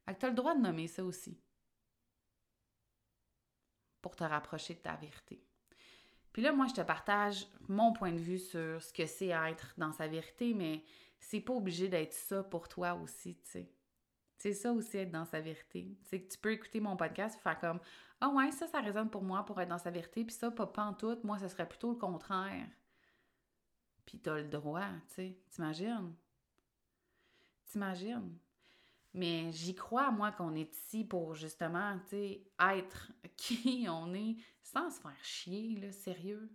Fait 0.06 0.14
que 0.14 0.20
tu 0.20 0.26
as 0.26 0.30
le 0.30 0.36
droit 0.36 0.56
de 0.56 0.62
nommer 0.62 0.88
ça 0.88 1.04
aussi 1.04 1.40
pour 4.02 4.16
te 4.16 4.24
rapprocher 4.24 4.76
de 4.76 4.80
ta 4.80 4.96
vérité. 4.96 5.44
Puis 6.32 6.44
là, 6.44 6.52
moi, 6.52 6.68
je 6.68 6.74
te 6.74 6.82
partage 6.82 7.48
mon 7.68 7.94
point 7.94 8.12
de 8.12 8.20
vue 8.20 8.40
sur 8.40 8.82
ce 8.84 8.94
que 8.94 9.06
c'est 9.06 9.30
être 9.30 9.74
dans 9.78 9.94
sa 9.94 10.08
vérité, 10.08 10.54
mais 10.54 10.84
c'est 11.18 11.40
pas 11.40 11.54
obligé 11.54 11.88
d'être 11.88 12.14
ça 12.14 12.44
pour 12.44 12.68
toi 12.68 12.94
aussi, 12.94 13.36
tu 13.38 13.50
sais. 13.50 13.72
C'est 14.38 14.54
ça 14.54 14.74
aussi 14.74 14.98
être 14.98 15.12
dans 15.12 15.26
sa 15.26 15.40
vérité. 15.40 15.98
C'est 16.04 16.22
que 16.22 16.32
tu 16.32 16.38
peux 16.38 16.52
écouter 16.52 16.82
mon 16.82 16.98
podcast 16.98 17.38
et 17.40 17.42
faire 17.42 17.58
comme 17.58 17.80
Ah 18.20 18.30
ouais, 18.30 18.52
ça, 18.52 18.68
ça 18.68 18.82
résonne 18.82 19.10
pour 19.10 19.24
moi 19.24 19.46
pour 19.46 19.60
être 19.62 19.70
dans 19.70 19.78
sa 19.78 19.92
vérité, 19.92 20.26
puis 20.26 20.36
ça, 20.36 20.52
pas, 20.52 20.68
tout, 21.00 21.18
moi, 21.24 21.40
ce 21.40 21.48
serait 21.48 21.68
plutôt 21.68 21.92
le 21.92 21.98
contraire. 21.98 22.68
Puis 24.06 24.20
t'as 24.20 24.36
le 24.36 24.50
droit, 24.50 24.90
tu 25.08 25.16
sais. 25.16 25.40
T'imagines? 25.50 26.14
T'imagines? 27.66 28.38
Mais 29.14 29.52
j'y 29.54 29.74
crois, 29.74 30.12
moi, 30.12 30.34
qu'on 30.34 30.56
est 30.56 30.76
ici 30.76 31.06
pour 31.06 31.36
justement, 31.36 31.98
tu 32.00 32.10
sais, 32.10 32.48
être 32.60 33.12
qui 33.38 33.88
on 33.90 34.14
est 34.14 34.36
sans 34.62 34.90
se 34.90 35.00
faire 35.00 35.24
chier, 35.24 35.78
là, 35.78 35.92
sérieux. 35.92 36.52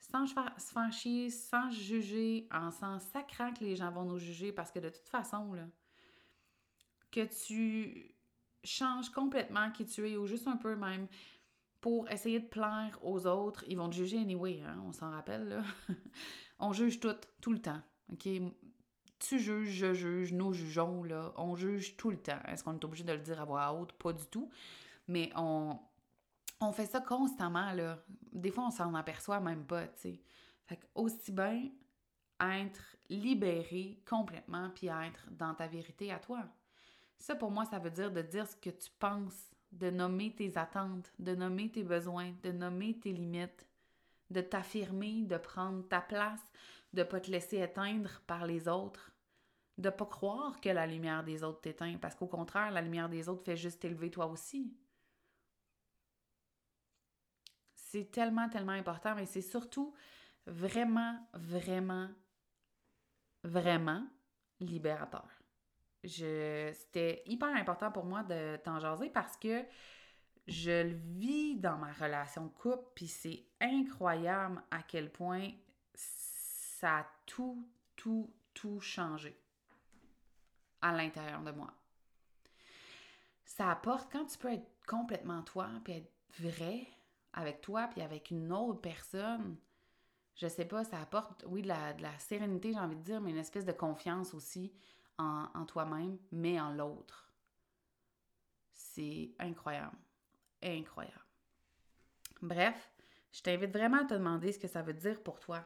Sans 0.00 0.26
se 0.26 0.34
faire 0.72 0.92
chier, 0.92 1.30
sans 1.30 1.70
juger, 1.70 2.48
en 2.50 2.72
s'en 2.72 2.98
sacrant 2.98 3.52
que 3.52 3.62
les 3.62 3.76
gens 3.76 3.92
vont 3.92 4.04
nous 4.04 4.18
juger, 4.18 4.52
parce 4.52 4.72
que 4.72 4.80
de 4.80 4.88
toute 4.88 5.08
façon, 5.08 5.52
là, 5.52 5.68
que 7.12 7.24
tu 7.44 8.16
changes 8.64 9.10
complètement 9.10 9.70
qui 9.70 9.86
tu 9.86 10.10
es, 10.10 10.16
ou 10.16 10.26
juste 10.26 10.48
un 10.48 10.56
peu 10.56 10.74
même, 10.74 11.06
pour 11.80 12.10
essayer 12.10 12.40
de 12.40 12.48
plaire 12.48 12.98
aux 13.02 13.26
autres, 13.26 13.64
ils 13.68 13.76
vont 13.76 13.88
te 13.88 13.94
juger 13.94 14.18
anyway, 14.18 14.62
hein, 14.62 14.82
on 14.84 14.92
s'en 14.92 15.10
rappelle, 15.10 15.48
là. 15.48 15.62
on 16.58 16.72
juge 16.72 16.98
tout, 16.98 17.14
tout 17.40 17.52
le 17.52 17.62
temps? 17.62 17.80
Tu 19.20 19.38
juges, 19.38 19.70
je 19.70 19.92
juge, 19.92 20.32
nous 20.32 20.52
jugeons, 20.52 21.04
là, 21.04 21.32
on 21.36 21.54
juge 21.54 21.96
tout 21.96 22.10
le 22.10 22.16
temps. 22.16 22.40
Est-ce 22.48 22.64
qu'on 22.64 22.74
est 22.74 22.84
obligé 22.84 23.04
de 23.04 23.12
le 23.12 23.20
dire 23.20 23.40
à 23.40 23.44
voix 23.44 23.72
haute? 23.72 23.92
Pas 23.92 24.12
du 24.12 24.26
tout. 24.26 24.50
Mais 25.06 25.30
on, 25.36 25.78
on 26.60 26.72
fait 26.72 26.86
ça 26.86 27.00
constamment, 27.00 27.72
là. 27.72 27.98
Des 28.32 28.50
fois, 28.50 28.66
on 28.66 28.70
s'en 28.70 28.94
aperçoit 28.94 29.40
même 29.40 29.64
pas, 29.64 29.86
tu 29.86 30.00
sais. 30.00 30.20
Fait 30.66 30.80
aussi 30.94 31.32
bien 31.32 31.70
être 32.40 32.96
libéré 33.08 34.02
complètement 34.08 34.70
puis 34.70 34.86
être 34.86 35.28
dans 35.30 35.54
ta 35.54 35.66
vérité 35.66 36.10
à 36.10 36.18
toi. 36.18 36.44
Ça, 37.18 37.34
pour 37.34 37.50
moi, 37.50 37.66
ça 37.66 37.78
veut 37.78 37.90
dire 37.90 38.10
de 38.10 38.22
dire 38.22 38.46
ce 38.46 38.56
que 38.56 38.70
tu 38.70 38.90
penses, 38.98 39.50
de 39.72 39.90
nommer 39.90 40.34
tes 40.34 40.56
attentes, 40.56 41.12
de 41.18 41.34
nommer 41.34 41.70
tes 41.70 41.82
besoins, 41.82 42.32
de 42.42 42.52
nommer 42.52 42.98
tes 42.98 43.12
limites, 43.12 43.66
de 44.30 44.40
t'affirmer, 44.40 45.22
de 45.24 45.36
prendre 45.36 45.86
ta 45.88 46.00
place, 46.00 46.40
de 46.92 47.02
pas 47.02 47.20
te 47.20 47.30
laisser 47.30 47.58
éteindre 47.58 48.22
par 48.26 48.46
les 48.46 48.68
autres, 48.68 49.09
de 49.80 49.90
pas 49.90 50.06
croire 50.06 50.60
que 50.60 50.68
la 50.68 50.86
lumière 50.86 51.24
des 51.24 51.42
autres 51.42 51.60
t'éteint, 51.60 51.96
parce 51.98 52.14
qu'au 52.14 52.26
contraire, 52.26 52.70
la 52.70 52.82
lumière 52.82 53.08
des 53.08 53.28
autres 53.28 53.44
fait 53.44 53.56
juste 53.56 53.80
t'élever 53.80 54.10
toi 54.10 54.26
aussi. 54.26 54.76
C'est 57.74 58.10
tellement, 58.10 58.48
tellement 58.48 58.72
important, 58.72 59.14
mais 59.14 59.26
c'est 59.26 59.40
surtout 59.40 59.94
vraiment, 60.46 61.18
vraiment, 61.34 62.08
vraiment 63.42 64.06
libérateur. 64.60 65.28
C'était 66.04 67.22
hyper 67.26 67.48
important 67.48 67.90
pour 67.90 68.04
moi 68.04 68.22
de 68.22 68.56
t'en 68.56 68.78
jaser 68.78 69.10
parce 69.10 69.36
que 69.36 69.64
je 70.46 70.88
le 70.88 70.94
vis 70.94 71.56
dans 71.56 71.76
ma 71.76 71.92
relation 71.92 72.46
de 72.46 72.52
couple, 72.52 72.84
puis 72.94 73.08
c'est 73.08 73.44
incroyable 73.60 74.62
à 74.70 74.82
quel 74.82 75.10
point 75.10 75.50
ça 75.94 76.98
a 77.00 77.06
tout, 77.26 77.68
tout, 77.96 78.32
tout 78.54 78.80
changé 78.80 79.39
à 80.82 80.92
l'intérieur 80.92 81.42
de 81.42 81.50
moi. 81.50 81.72
Ça 83.44 83.70
apporte, 83.70 84.10
quand 84.12 84.26
tu 84.26 84.38
peux 84.38 84.52
être 84.52 84.68
complètement 84.86 85.42
toi, 85.42 85.68
puis 85.84 85.94
être 85.94 86.12
vrai 86.38 86.86
avec 87.32 87.60
toi, 87.60 87.88
puis 87.88 88.00
avec 88.00 88.30
une 88.30 88.52
autre 88.52 88.80
personne, 88.80 89.56
je 90.34 90.46
sais 90.46 90.64
pas, 90.64 90.84
ça 90.84 91.00
apporte, 91.00 91.44
oui, 91.46 91.62
de 91.62 91.68
la, 91.68 91.92
la 91.94 92.18
sérénité, 92.18 92.72
j'ai 92.72 92.78
envie 92.78 92.96
de 92.96 93.02
dire, 93.02 93.20
mais 93.20 93.30
une 93.30 93.36
espèce 93.36 93.64
de 93.64 93.72
confiance 93.72 94.34
aussi 94.34 94.72
en, 95.18 95.48
en 95.54 95.66
toi-même, 95.66 96.18
mais 96.32 96.60
en 96.60 96.70
l'autre. 96.70 97.30
C'est 98.72 99.32
incroyable. 99.38 99.96
Incroyable. 100.62 101.24
Bref, 102.42 102.90
je 103.32 103.42
t'invite 103.42 103.72
vraiment 103.72 103.98
à 103.98 104.04
te 104.04 104.14
demander 104.14 104.52
ce 104.52 104.58
que 104.58 104.68
ça 104.68 104.82
veut 104.82 104.94
dire 104.94 105.22
pour 105.22 105.40
toi 105.40 105.64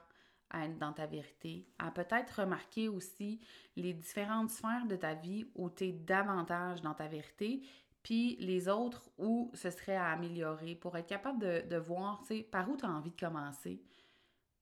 à 0.55 0.67
être 0.67 0.79
dans 0.79 0.93
ta 0.93 1.07
vérité, 1.07 1.67
à 1.79 1.91
peut-être 1.91 2.41
remarquer 2.41 2.89
aussi 2.89 3.41
les 3.77 3.93
différentes 3.93 4.51
sphères 4.51 4.87
de 4.87 4.95
ta 4.95 5.15
vie 5.15 5.51
où 5.57 5.69
tu 5.69 5.85
es 5.85 5.93
davantage 5.93 6.81
dans 6.81 6.95
ta 6.95 7.09
vérité, 7.09 7.63
puis 8.05 8.37
les 8.37 8.69
autres 8.69 9.11
où 9.19 9.51
ce 9.53 9.71
serait 9.71 9.97
à 9.97 10.11
améliorer 10.11 10.77
pour 10.77 10.97
être 10.97 11.09
capable 11.09 11.41
de, 11.41 11.69
de 11.69 11.77
voir, 11.77 12.23
par 12.53 12.71
où 12.71 12.77
tu 12.77 12.85
as 12.85 12.91
envie 12.91 13.11
de 13.11 13.21
commencer 13.21 13.83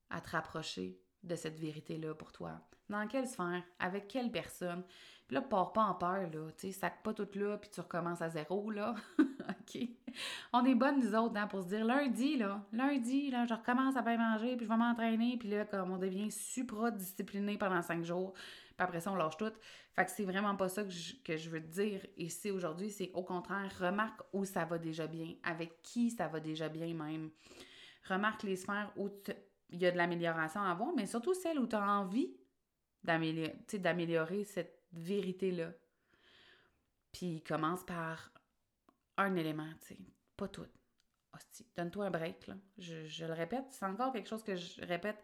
à 0.08 0.20
te 0.20 0.30
rapprocher 0.30 0.98
de 1.22 1.36
cette 1.36 1.60
vérité-là 1.60 2.14
pour 2.14 2.32
toi. 2.32 2.60
Dans 2.88 3.06
quelle 3.06 3.28
sphère? 3.28 3.62
Avec 3.78 4.08
quelle 4.08 4.30
personne? 4.30 4.84
Puis 5.32 5.40
là, 5.40 5.46
pars 5.46 5.72
pas 5.72 5.84
en 5.84 5.94
peur, 5.94 6.28
là. 6.30 6.50
Tu 6.58 6.66
sais, 6.66 6.72
sac 6.72 7.02
pas 7.02 7.14
tout 7.14 7.26
là, 7.36 7.56
puis 7.56 7.70
tu 7.70 7.80
recommences 7.80 8.20
à 8.20 8.28
zéro, 8.28 8.70
là. 8.70 8.94
OK? 9.18 9.88
On 10.52 10.62
est 10.66 10.74
bonnes, 10.74 11.00
nous 11.00 11.14
autres, 11.14 11.38
hein, 11.38 11.46
pour 11.46 11.62
se 11.62 11.68
dire 11.68 11.86
lundi, 11.86 12.36
là. 12.36 12.62
Lundi, 12.70 13.30
là, 13.30 13.46
je 13.46 13.54
recommence 13.54 13.96
à 13.96 14.02
bien 14.02 14.18
manger, 14.18 14.58
puis 14.58 14.66
je 14.66 14.70
vais 14.70 14.76
m'entraîner, 14.76 15.38
puis 15.38 15.48
là, 15.48 15.64
comme 15.64 15.90
on 15.90 15.96
devient 15.96 16.30
supra-discipliné 16.30 17.56
pendant 17.56 17.80
cinq 17.80 18.04
jours, 18.04 18.34
puis 18.34 18.74
après 18.76 19.00
ça, 19.00 19.10
on 19.10 19.14
lâche 19.14 19.38
tout. 19.38 19.50
Fait 19.96 20.04
que 20.04 20.10
c'est 20.10 20.24
vraiment 20.24 20.54
pas 20.54 20.68
ça 20.68 20.84
que 20.84 20.90
je, 20.90 21.14
que 21.24 21.38
je 21.38 21.48
veux 21.48 21.62
te 21.62 21.72
dire 21.72 22.04
ici 22.18 22.50
aujourd'hui. 22.50 22.90
C'est 22.90 23.10
au 23.14 23.22
contraire, 23.22 23.72
remarque 23.80 24.20
où 24.34 24.44
ça 24.44 24.66
va 24.66 24.76
déjà 24.76 25.06
bien, 25.06 25.32
avec 25.44 25.80
qui 25.80 26.10
ça 26.10 26.28
va 26.28 26.40
déjà 26.40 26.68
bien 26.68 26.92
même. 26.92 27.30
Remarque 28.06 28.42
les 28.42 28.56
sphères 28.56 28.92
où 28.98 29.08
il 29.70 29.80
y 29.80 29.86
a 29.86 29.92
de 29.92 29.96
l'amélioration 29.96 30.60
à 30.60 30.72
avoir, 30.72 30.92
mais 30.94 31.06
surtout 31.06 31.32
celles 31.32 31.58
où 31.58 31.66
tu 31.66 31.76
as 31.76 31.88
envie 31.88 32.36
d'améliorer 33.02 34.44
cette 34.44 34.81
vérité-là. 34.92 35.70
Puis 37.12 37.42
commence 37.42 37.84
par 37.84 38.32
un 39.16 39.36
élément, 39.36 39.68
tu 39.80 39.88
sais, 39.88 39.98
pas 40.36 40.48
tout. 40.48 40.66
Hostie, 41.34 41.66
donne-toi 41.76 42.06
un 42.06 42.10
break, 42.10 42.46
là. 42.46 42.54
Je, 42.78 43.24
le 43.24 43.32
répète, 43.32 43.64
c'est 43.70 43.86
encore 43.86 44.12
quelque 44.12 44.28
chose 44.28 44.42
que 44.42 44.56
je 44.56 44.82
répète 44.82 45.22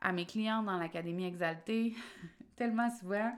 à 0.00 0.12
mes 0.12 0.26
clients 0.26 0.62
dans 0.62 0.78
l'Académie 0.78 1.26
Exaltée 1.26 1.94
tellement 2.56 2.90
souvent 2.90 3.32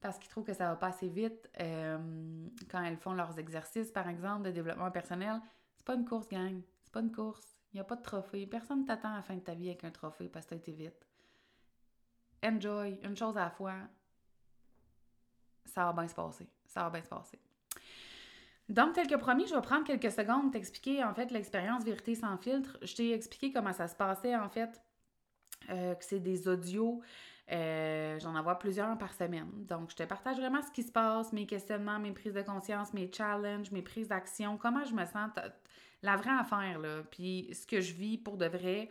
parce 0.00 0.18
qu'ils 0.18 0.28
trouvent 0.28 0.44
que 0.44 0.52
ça 0.52 0.68
va 0.68 0.76
pas 0.76 0.88
assez 0.88 1.08
vite 1.08 1.48
euh, 1.60 2.46
quand 2.70 2.82
elles 2.82 2.98
font 2.98 3.14
leurs 3.14 3.38
exercices, 3.38 3.90
par 3.90 4.06
exemple, 4.08 4.42
de 4.42 4.50
développement 4.50 4.90
personnel. 4.90 5.40
C'est 5.76 5.86
pas 5.86 5.94
une 5.94 6.04
course, 6.04 6.28
gang. 6.28 6.60
C'est 6.82 6.92
pas 6.92 7.00
une 7.00 7.12
course. 7.12 7.56
Il 7.72 7.76
n'y 7.76 7.80
a 7.80 7.84
pas 7.84 7.96
de 7.96 8.02
trophée. 8.02 8.46
Personne 8.46 8.82
ne 8.82 8.86
t'attend 8.86 9.12
à 9.12 9.16
la 9.16 9.22
fin 9.22 9.34
de 9.34 9.40
ta 9.40 9.54
vie 9.54 9.68
avec 9.68 9.82
un 9.82 9.90
trophée 9.90 10.28
parce 10.28 10.44
que 10.44 10.50
tu 10.50 10.54
as 10.54 10.58
été 10.58 10.72
vite. 10.72 11.06
Enjoy, 12.44 12.98
une 13.02 13.16
chose 13.16 13.36
à 13.38 13.44
la 13.44 13.50
fois. 13.50 13.74
Ça 15.74 15.86
va 15.86 15.92
bien 15.92 16.06
se 16.06 16.14
passer. 16.14 16.46
Ça 16.66 16.84
va 16.84 16.90
bien 16.90 17.02
se 17.02 17.08
passer. 17.08 17.38
Donc, 18.68 18.94
tel 18.94 19.08
que 19.08 19.16
promis, 19.16 19.46
je 19.48 19.54
vais 19.54 19.60
prendre 19.60 19.84
quelques 19.84 20.12
secondes 20.12 20.52
t'expliquer 20.52 21.02
en 21.02 21.12
fait 21.12 21.32
l'expérience 21.32 21.82
Vérité 21.82 22.14
sans 22.14 22.36
filtre. 22.38 22.78
Je 22.82 22.94
t'ai 22.94 23.12
expliqué 23.12 23.52
comment 23.52 23.72
ça 23.72 23.88
se 23.88 23.96
passait 23.96 24.36
en 24.36 24.48
fait, 24.48 24.80
euh, 25.70 25.94
que 25.94 26.04
c'est 26.04 26.20
des 26.20 26.46
audios. 26.46 27.02
Euh, 27.50 28.18
j'en 28.20 28.36
envoie 28.36 28.58
plusieurs 28.58 28.96
par 28.96 29.12
semaine. 29.12 29.50
Donc, 29.68 29.90
je 29.90 29.96
te 29.96 30.04
partage 30.04 30.36
vraiment 30.36 30.62
ce 30.62 30.70
qui 30.70 30.84
se 30.84 30.92
passe, 30.92 31.32
mes 31.32 31.44
questionnements, 31.44 31.98
mes 31.98 32.12
prises 32.12 32.32
de 32.32 32.42
conscience, 32.42 32.94
mes 32.94 33.10
challenges, 33.12 33.72
mes 33.72 33.82
prises 33.82 34.08
d'action, 34.08 34.56
comment 34.56 34.84
je 34.84 34.94
me 34.94 35.04
sens, 35.04 35.30
la 36.02 36.16
vraie 36.16 36.38
affaire, 36.38 36.78
là. 36.78 37.02
Puis, 37.10 37.50
ce 37.52 37.66
que 37.66 37.80
je 37.80 37.92
vis 37.94 38.16
pour 38.16 38.36
de 38.36 38.46
vrai. 38.46 38.88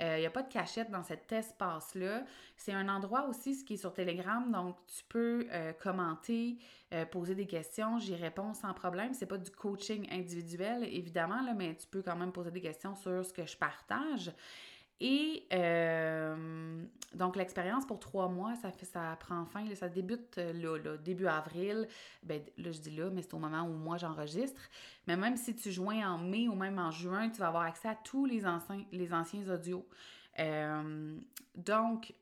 Il 0.00 0.06
euh, 0.06 0.18
n'y 0.18 0.26
a 0.26 0.30
pas 0.30 0.42
de 0.42 0.50
cachette 0.50 0.90
dans 0.90 1.02
cet 1.02 1.30
espace-là. 1.30 2.24
C'est 2.56 2.72
un 2.72 2.88
endroit 2.88 3.26
aussi, 3.28 3.54
ce 3.54 3.64
qui 3.64 3.74
est 3.74 3.76
sur 3.76 3.92
Telegram, 3.92 4.50
donc 4.50 4.76
tu 4.86 5.04
peux 5.04 5.46
euh, 5.52 5.74
commenter, 5.74 6.56
euh, 6.94 7.04
poser 7.04 7.34
des 7.34 7.46
questions, 7.46 7.98
j'y 7.98 8.14
réponds 8.14 8.54
sans 8.54 8.72
problème. 8.72 9.12
C'est 9.12 9.26
pas 9.26 9.36
du 9.36 9.50
coaching 9.50 10.08
individuel, 10.10 10.84
évidemment, 10.84 11.42
là, 11.42 11.52
mais 11.52 11.74
tu 11.76 11.86
peux 11.86 12.00
quand 12.00 12.16
même 12.16 12.32
poser 12.32 12.50
des 12.50 12.62
questions 12.62 12.94
sur 12.96 13.24
ce 13.24 13.32
que 13.32 13.44
je 13.44 13.56
partage. 13.58 14.32
Et 15.00 15.46
euh, 15.52 16.84
donc, 17.14 17.36
l'expérience 17.36 17.86
pour 17.86 17.98
trois 17.98 18.28
mois, 18.28 18.52
ça 18.54 19.16
prend 19.18 19.46
fin, 19.46 19.64
ça 19.74 19.88
débute 19.88 20.36
euh, 20.36 20.52
là, 20.52 20.96
début 20.98 21.26
avril. 21.26 21.88
Ben, 22.22 22.42
là, 22.58 22.70
je 22.70 22.80
dis 22.80 22.94
là, 22.94 23.08
mais 23.10 23.22
c'est 23.22 23.32
au 23.32 23.38
moment 23.38 23.62
où 23.62 23.72
moi 23.72 23.96
j'enregistre. 23.96 24.60
Mais 25.06 25.16
même 25.16 25.36
si 25.36 25.56
tu 25.56 25.72
joins 25.72 26.06
en 26.06 26.18
mai 26.18 26.48
ou 26.48 26.54
même 26.54 26.78
en 26.78 26.90
juin, 26.90 27.30
tu 27.30 27.38
vas 27.38 27.48
avoir 27.48 27.62
accès 27.62 27.88
à 27.88 27.94
tous 27.94 28.26
les 28.26 28.44
anciens, 28.44 28.84
les 28.92 29.12
anciens 29.14 29.48
audios. 29.48 29.86
Euh, 30.38 31.18
donc, 31.56 32.14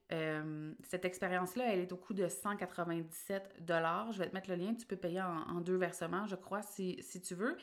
cette 0.83 1.05
expérience-là, 1.05 1.73
elle 1.73 1.81
est 1.81 1.93
au 1.93 1.97
coût 1.97 2.15
de 2.15 2.27
197 2.29 3.57
Je 3.67 4.19
vais 4.19 4.29
te 4.29 4.35
mettre 4.35 4.49
le 4.49 4.57
lien, 4.57 4.75
tu 4.75 4.87
peux 4.87 4.97
payer 4.97 5.21
en, 5.21 5.61
deux 5.61 5.77
versements, 5.77 6.27
je 6.27 6.35
crois, 6.35 6.63
si, 6.63 6.97
si 7.03 7.21
tu 7.21 7.35
veux. 7.35 7.57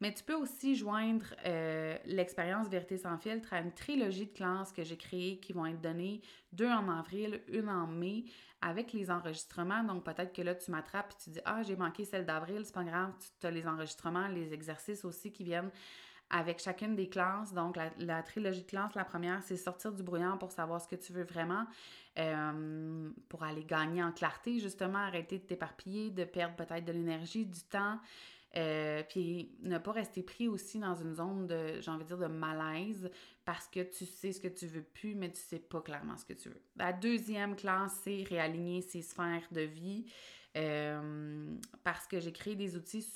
Mais 0.00 0.14
tu 0.14 0.22
peux 0.22 0.34
aussi 0.34 0.76
joindre 0.76 1.26
euh, 1.44 1.96
l'expérience 2.04 2.68
Vérité 2.68 2.98
sans 2.98 3.18
filtre 3.18 3.52
à 3.52 3.60
une 3.60 3.72
trilogie 3.72 4.26
de 4.26 4.32
classes 4.32 4.72
que 4.72 4.84
j'ai 4.84 4.96
créées 4.96 5.38
qui 5.38 5.52
vont 5.52 5.66
être 5.66 5.80
données, 5.80 6.20
deux 6.52 6.70
en 6.70 6.88
avril, 6.88 7.40
une 7.48 7.68
en 7.68 7.86
mai, 7.86 8.24
avec 8.60 8.92
les 8.92 9.10
enregistrements. 9.10 9.82
Donc 9.82 10.04
peut-être 10.04 10.32
que 10.32 10.42
là, 10.42 10.54
tu 10.54 10.70
m'attrapes 10.70 11.12
et 11.12 11.24
tu 11.24 11.30
dis 11.30 11.40
Ah, 11.44 11.62
j'ai 11.62 11.76
manqué 11.76 12.04
celle 12.04 12.24
d'avril, 12.24 12.62
c'est 12.64 12.74
pas 12.74 12.84
grave, 12.84 13.12
tu 13.40 13.46
as 13.46 13.50
les 13.50 13.66
enregistrements, 13.66 14.28
les 14.28 14.52
exercices 14.52 15.04
aussi 15.04 15.32
qui 15.32 15.44
viennent 15.44 15.70
avec 16.30 16.60
chacune 16.60 16.94
des 16.94 17.08
classes. 17.08 17.52
Donc, 17.54 17.76
la, 17.98 18.22
trilogie 18.22 18.62
de 18.62 18.66
classe, 18.66 18.94
la 18.94 19.04
première, 19.04 19.42
c'est 19.42 19.56
sortir 19.56 19.92
du 19.92 20.02
brouillard 20.02 20.38
pour 20.38 20.52
savoir 20.52 20.80
ce 20.80 20.88
que 20.88 20.96
tu 20.96 21.12
veux 21.12 21.24
vraiment, 21.24 21.64
euh, 22.18 23.10
pour 23.28 23.42
aller 23.42 23.64
gagner 23.64 24.02
en 24.02 24.12
clarté, 24.12 24.58
justement, 24.58 24.98
arrêter 24.98 25.38
de 25.38 25.44
t'éparpiller, 25.44 26.10
de 26.10 26.24
perdre 26.24 26.56
peut-être 26.56 26.84
de 26.84 26.92
l'énergie, 26.92 27.46
du 27.46 27.62
temps. 27.62 27.98
Euh, 28.56 29.02
puis 29.06 29.54
ne 29.60 29.76
pas 29.76 29.92
rester 29.92 30.22
pris 30.22 30.48
aussi 30.48 30.78
dans 30.78 30.94
une 30.94 31.14
zone 31.14 31.46
de, 31.46 31.80
j'ai 31.80 31.90
envie 31.90 32.04
de 32.04 32.08
dire, 32.08 32.18
de 32.18 32.26
malaise 32.26 33.10
parce 33.44 33.68
que 33.68 33.80
tu 33.80 34.06
sais 34.06 34.32
ce 34.32 34.40
que 34.40 34.48
tu 34.48 34.66
veux 34.66 34.82
plus, 34.82 35.14
mais 35.14 35.30
tu 35.30 35.40
sais 35.40 35.58
pas 35.58 35.82
clairement 35.82 36.16
ce 36.16 36.24
que 36.24 36.32
tu 36.32 36.48
veux. 36.48 36.62
La 36.76 36.94
deuxième 36.94 37.56
classe, 37.56 38.00
c'est 38.02 38.24
réaligner 38.26 38.80
ses 38.80 39.02
sphères 39.02 39.46
de 39.52 39.60
vie. 39.60 40.06
Euh, 40.56 41.56
parce 41.84 42.06
que 42.06 42.20
j'ai 42.20 42.32
créé 42.32 42.56
des 42.56 42.74
outils 42.74 43.06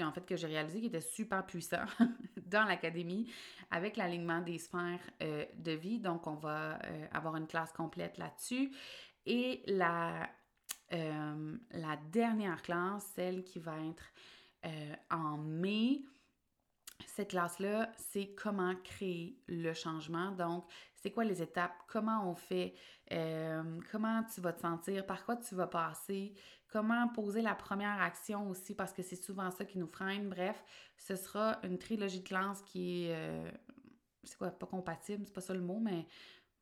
en 0.00 0.10
fait, 0.10 0.26
que 0.26 0.36
j'ai 0.36 0.48
réalisés 0.48 0.80
qui 0.80 0.86
étaient 0.88 1.00
super 1.00 1.46
puissants 1.46 1.86
dans 2.46 2.64
l'académie 2.64 3.32
avec 3.70 3.96
l'alignement 3.96 4.40
des 4.40 4.58
sphères 4.58 4.98
euh, 5.22 5.46
de 5.56 5.70
vie. 5.70 6.00
Donc, 6.00 6.26
on 6.26 6.34
va 6.34 6.80
avoir 7.12 7.36
une 7.36 7.46
classe 7.46 7.72
complète 7.72 8.18
là-dessus. 8.18 8.72
Et 9.24 9.62
la, 9.66 10.28
la 10.90 11.96
dernière 12.10 12.60
classe, 12.60 13.06
celle 13.14 13.44
qui 13.44 13.60
va 13.60 13.76
être 13.88 14.12
en 15.10 15.36
mai, 15.38 16.02
cette 17.06 17.30
classe-là, 17.30 17.90
c'est 17.96 18.34
comment 18.34 18.74
créer 18.84 19.38
le 19.48 19.72
changement. 19.72 20.30
Donc, 20.32 20.64
c'est 20.94 21.10
quoi 21.10 21.24
les 21.24 21.42
étapes, 21.42 21.74
comment 21.88 22.28
on 22.30 22.34
fait, 22.34 22.74
comment 23.90 24.22
tu 24.32 24.40
vas 24.40 24.52
te 24.52 24.60
sentir, 24.60 25.06
par 25.06 25.24
quoi 25.24 25.36
tu 25.36 25.54
vas 25.54 25.66
passer, 25.66 26.34
comment 26.68 27.08
poser 27.08 27.42
la 27.42 27.54
première 27.54 28.00
action 28.00 28.48
aussi, 28.48 28.74
parce 28.74 28.92
que 28.92 29.02
c'est 29.02 29.16
souvent 29.22 29.50
ça 29.50 29.64
qui 29.64 29.78
nous 29.78 29.86
freine. 29.86 30.28
Bref, 30.28 30.62
ce 30.96 31.16
sera 31.16 31.58
une 31.62 31.78
trilogie 31.78 32.20
de 32.20 32.28
classe 32.28 32.62
qui 32.62 33.06
est, 33.06 33.14
euh, 33.14 33.50
c'est 34.24 34.36
quoi, 34.36 34.50
pas 34.50 34.66
compatible, 34.66 35.24
c'est 35.26 35.34
pas 35.34 35.40
ça 35.40 35.54
le 35.54 35.60
mot, 35.60 35.80
mais 35.80 36.06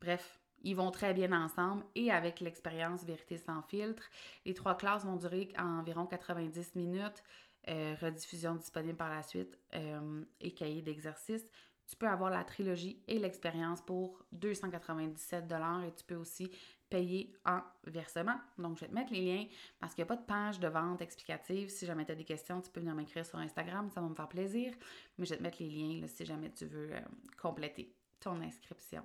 bref, 0.01 0.41
ils 0.63 0.75
vont 0.75 0.91
très 0.91 1.15
bien 1.15 1.33
ensemble 1.33 1.85
et 1.95 2.11
avec 2.11 2.41
l'expérience 2.41 3.05
Vérité 3.05 3.37
sans 3.37 3.63
filtre. 3.63 4.03
Les 4.45 4.55
trois 4.55 4.77
classes 4.77 5.05
vont 5.05 5.17
durer 5.17 5.53
environ 5.57 6.07
90 6.07 6.75
minutes. 6.75 7.23
Euh, 7.69 7.97
rediffusion 8.01 8.55
disponible 8.55 8.97
par 8.97 9.11
la 9.11 9.23
suite 9.23 9.59
euh, 9.75 10.25
et 10.41 10.53
cahier 10.53 10.81
d'exercice. 10.81 11.45
Tu 11.87 11.97
peux 11.97 12.09
avoir 12.09 12.31
la 12.31 12.43
trilogie 12.43 13.03
et 13.07 13.19
l'expérience 13.19 13.83
pour 13.83 14.25
297 14.33 15.45
et 15.85 15.95
tu 15.95 16.05
peux 16.05 16.15
aussi 16.15 16.51
payer 16.89 17.35
en 17.45 17.61
versement. 17.85 18.37
Donc, 18.57 18.77
je 18.77 18.83
vais 18.83 18.89
te 18.89 18.95
mettre 18.95 19.13
les 19.13 19.21
liens 19.21 19.47
parce 19.81 19.95
qu'il 19.95 20.03
n'y 20.03 20.07
a 20.11 20.15
pas 20.15 20.21
de 20.21 20.27
page 20.27 20.61
de 20.61 20.69
vente 20.69 21.03
explicative. 21.03 21.69
Si 21.69 21.85
jamais 21.85 22.07
tu 22.07 22.13
as 22.13 22.15
des 22.15 22.25
questions, 22.25 22.63
tu 22.63 22.71
peux 22.71 22.81
venir 22.81 22.95
m'écrire 22.95 23.27
sur 23.27 23.39
Instagram, 23.39 23.91
ça 23.91 24.01
va 24.01 24.09
me 24.09 24.15
faire 24.15 24.29
plaisir. 24.29 24.73
Mais 25.19 25.27
je 25.27 25.31
vais 25.31 25.39
te 25.39 25.43
mettre 25.43 25.63
les 25.63 25.69
liens 25.69 26.07
si 26.07 26.25
jamais 26.25 26.51
tu 26.51 26.65
veux 26.65 26.95
euh, 26.95 27.01
compléter 27.41 27.95
ton 28.21 28.41
inscription. 28.41 29.03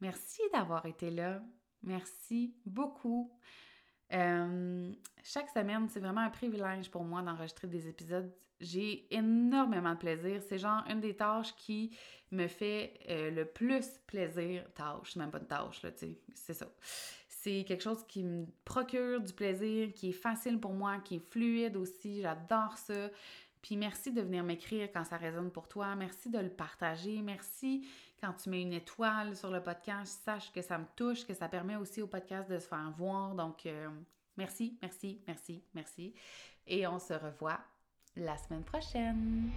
Merci 0.00 0.42
d'avoir 0.52 0.86
été 0.86 1.10
là. 1.10 1.42
Merci 1.82 2.54
beaucoup. 2.64 3.32
Euh, 4.12 4.92
chaque 5.22 5.50
semaine, 5.50 5.88
c'est 5.88 6.00
vraiment 6.00 6.22
un 6.22 6.30
privilège 6.30 6.90
pour 6.90 7.04
moi 7.04 7.22
d'enregistrer 7.22 7.68
des 7.68 7.88
épisodes. 7.88 8.30
J'ai 8.60 9.06
énormément 9.14 9.92
de 9.92 9.98
plaisir. 9.98 10.42
C'est 10.48 10.58
genre 10.58 10.82
une 10.88 11.00
des 11.00 11.14
tâches 11.14 11.54
qui 11.56 11.96
me 12.30 12.46
fait 12.46 12.94
euh, 13.08 13.30
le 13.30 13.44
plus 13.44 14.00
plaisir. 14.06 14.64
Tâche, 14.74 15.16
même 15.16 15.30
pas 15.30 15.38
une 15.38 15.46
tâche, 15.46 15.82
là, 15.82 15.92
tu 15.92 15.98
sais, 15.98 16.18
c'est 16.34 16.54
ça. 16.54 16.66
C'est 17.28 17.64
quelque 17.64 17.82
chose 17.82 18.04
qui 18.08 18.24
me 18.24 18.46
procure 18.64 19.20
du 19.20 19.32
plaisir, 19.32 19.92
qui 19.94 20.10
est 20.10 20.12
facile 20.12 20.58
pour 20.58 20.72
moi, 20.72 20.98
qui 20.98 21.16
est 21.16 21.30
fluide 21.30 21.76
aussi. 21.76 22.20
J'adore 22.20 22.76
ça. 22.76 23.10
Puis 23.62 23.76
merci 23.76 24.12
de 24.12 24.22
venir 24.22 24.42
m'écrire 24.42 24.88
quand 24.92 25.04
ça 25.04 25.16
résonne 25.16 25.50
pour 25.50 25.68
toi. 25.68 25.94
Merci 25.94 26.30
de 26.30 26.38
le 26.38 26.50
partager. 26.50 27.22
Merci 27.22 27.86
quand 28.20 28.32
tu 28.32 28.50
mets 28.50 28.62
une 28.62 28.72
étoile 28.72 29.36
sur 29.36 29.50
le 29.50 29.62
podcast. 29.62 30.20
Sache 30.24 30.52
que 30.52 30.62
ça 30.62 30.78
me 30.78 30.86
touche, 30.96 31.26
que 31.26 31.34
ça 31.34 31.48
permet 31.48 31.76
aussi 31.76 32.02
au 32.02 32.06
podcast 32.06 32.50
de 32.50 32.58
se 32.58 32.66
faire 32.66 32.92
voir. 32.96 33.34
Donc, 33.34 33.66
euh, 33.66 33.88
merci, 34.36 34.78
merci, 34.82 35.22
merci, 35.26 35.62
merci. 35.74 36.14
Et 36.66 36.86
on 36.86 36.98
se 36.98 37.14
revoit 37.14 37.58
la 38.16 38.36
semaine 38.36 38.64
prochaine. 38.64 39.50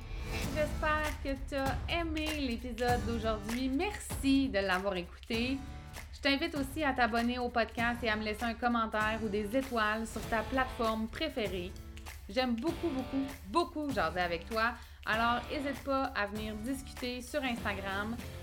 J'espère 0.56 1.24
que 1.24 1.50
tu 1.50 1.56
as 1.56 2.00
aimé 2.00 2.28
l'épisode 2.40 3.04
d'aujourd'hui. 3.06 3.70
Merci 3.70 4.50
de 4.50 4.60
l'avoir 4.60 4.96
écouté. 4.96 5.58
Je 6.14 6.22
t'invite 6.22 6.56
aussi 6.56 6.84
à 6.84 6.94
t'abonner 6.94 7.40
au 7.40 7.50
podcast 7.50 8.04
et 8.04 8.10
à 8.10 8.16
me 8.16 8.24
laisser 8.24 8.44
un 8.44 8.54
commentaire 8.54 9.20
ou 9.24 9.30
des 9.30 9.58
étoiles 9.58 10.06
sur 10.06 10.22
ta 10.30 10.44
plateforme 10.44 11.08
préférée. 11.08 11.72
J'aime 12.30 12.56
beaucoup, 12.56 12.90
beaucoup, 12.90 13.26
beaucoup 13.48 13.90
jaser 13.92 14.22
avec 14.22 14.48
toi. 14.48 14.74
Alors, 15.06 15.42
n'hésite 15.50 15.84
pas 15.84 16.06
à 16.16 16.28
venir 16.28 16.56
discuter 16.58 17.22
sur 17.22 17.44
Instagram. 17.44 18.16